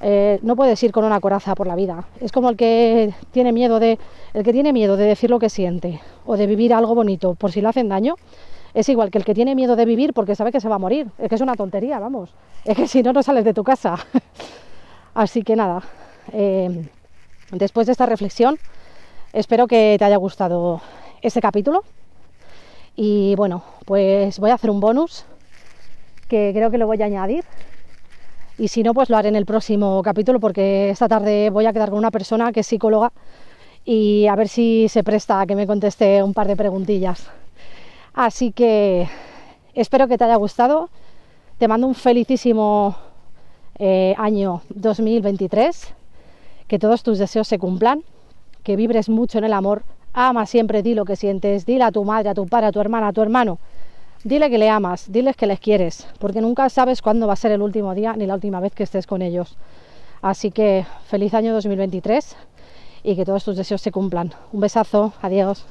Eh, 0.00 0.38
no 0.42 0.56
puedes 0.56 0.82
ir 0.82 0.92
con 0.92 1.04
una 1.04 1.20
coraza 1.20 1.54
por 1.54 1.66
la 1.66 1.74
vida. 1.74 2.04
Es 2.20 2.32
como 2.32 2.50
el 2.50 2.56
que 2.56 3.14
tiene 3.30 3.52
miedo 3.52 3.80
de, 3.80 3.98
el 4.34 4.44
que 4.44 4.52
tiene 4.52 4.72
miedo 4.72 4.96
de 4.96 5.06
decir 5.06 5.30
lo 5.30 5.38
que 5.38 5.48
siente 5.48 6.00
o 6.26 6.36
de 6.36 6.46
vivir 6.46 6.74
algo 6.74 6.94
bonito 6.94 7.34
por 7.34 7.52
si 7.52 7.60
le 7.60 7.68
hacen 7.68 7.88
daño. 7.88 8.16
Es 8.74 8.88
igual 8.88 9.10
que 9.10 9.18
el 9.18 9.24
que 9.24 9.34
tiene 9.34 9.54
miedo 9.54 9.76
de 9.76 9.84
vivir 9.84 10.12
porque 10.12 10.34
sabe 10.34 10.52
que 10.52 10.60
se 10.60 10.68
va 10.68 10.74
a 10.74 10.78
morir. 10.78 11.08
Es 11.18 11.28
que 11.28 11.36
es 11.36 11.40
una 11.40 11.54
tontería, 11.54 11.98
vamos. 11.98 12.30
Es 12.64 12.76
que 12.76 12.88
si 12.88 13.02
no, 13.02 13.12
no 13.12 13.22
sales 13.22 13.44
de 13.44 13.54
tu 13.54 13.64
casa. 13.64 13.96
Así 15.14 15.42
que 15.42 15.54
nada, 15.54 15.82
eh, 16.32 16.88
después 17.52 17.86
de 17.86 17.92
esta 17.92 18.04
reflexión, 18.04 18.58
espero 19.32 19.68
que 19.68 19.96
te 19.98 20.04
haya 20.04 20.16
gustado 20.16 20.80
este 21.22 21.40
capítulo. 21.40 21.84
Y 22.96 23.34
bueno, 23.34 23.64
pues 23.84 24.38
voy 24.38 24.50
a 24.50 24.54
hacer 24.54 24.70
un 24.70 24.80
bonus 24.80 25.24
que 26.28 26.52
creo 26.54 26.70
que 26.70 26.78
lo 26.78 26.86
voy 26.86 27.02
a 27.02 27.06
añadir. 27.06 27.44
Y 28.56 28.68
si 28.68 28.82
no, 28.82 28.94
pues 28.94 29.10
lo 29.10 29.16
haré 29.16 29.28
en 29.28 29.36
el 29.36 29.46
próximo 29.46 30.00
capítulo 30.02 30.38
porque 30.38 30.90
esta 30.90 31.08
tarde 31.08 31.50
voy 31.50 31.66
a 31.66 31.72
quedar 31.72 31.90
con 31.90 31.98
una 31.98 32.12
persona 32.12 32.52
que 32.52 32.60
es 32.60 32.66
psicóloga 32.66 33.12
y 33.84 34.26
a 34.28 34.36
ver 34.36 34.48
si 34.48 34.88
se 34.88 35.02
presta 35.02 35.40
a 35.40 35.46
que 35.46 35.56
me 35.56 35.66
conteste 35.66 36.22
un 36.22 36.34
par 36.34 36.46
de 36.46 36.56
preguntillas. 36.56 37.28
Así 38.14 38.52
que 38.52 39.08
espero 39.74 40.06
que 40.06 40.16
te 40.16 40.24
haya 40.24 40.36
gustado. 40.36 40.88
Te 41.58 41.66
mando 41.66 41.86
un 41.88 41.94
felicísimo 41.94 42.96
eh, 43.78 44.14
año 44.16 44.62
2023. 44.70 45.94
Que 46.68 46.78
todos 46.78 47.02
tus 47.02 47.18
deseos 47.18 47.48
se 47.48 47.58
cumplan. 47.58 48.04
Que 48.62 48.76
vibres 48.76 49.08
mucho 49.08 49.38
en 49.38 49.44
el 49.44 49.52
amor. 49.52 49.82
Ama 50.14 50.46
siempre, 50.46 50.82
di 50.82 50.94
lo 50.94 51.04
que 51.04 51.16
sientes. 51.16 51.66
Dile 51.66 51.84
a 51.84 51.92
tu 51.92 52.04
madre, 52.04 52.30
a 52.30 52.34
tu 52.34 52.46
padre, 52.46 52.68
a 52.68 52.72
tu 52.72 52.80
hermana, 52.80 53.08
a 53.08 53.12
tu 53.12 53.20
hermano 53.20 53.58
Dile 54.24 54.48
que 54.48 54.56
le 54.56 54.70
amas, 54.70 55.12
diles 55.12 55.36
que 55.36 55.46
les 55.46 55.60
quieres, 55.60 56.06
porque 56.18 56.40
nunca 56.40 56.70
sabes 56.70 57.02
cuándo 57.02 57.26
va 57.26 57.34
a 57.34 57.36
ser 57.36 57.52
el 57.52 57.60
último 57.60 57.94
día 57.94 58.14
ni 58.16 58.26
la 58.26 58.32
última 58.32 58.58
vez 58.58 58.72
que 58.72 58.82
estés 58.84 59.06
con 59.06 59.20
ellos. 59.20 59.58
Así 60.22 60.50
que 60.50 60.86
feliz 61.08 61.34
año 61.34 61.52
2023 61.52 62.34
y 63.02 63.16
que 63.16 63.26
todos 63.26 63.44
tus 63.44 63.58
deseos 63.58 63.82
se 63.82 63.92
cumplan. 63.92 64.32
Un 64.50 64.60
besazo, 64.60 65.12
adiós. 65.20 65.62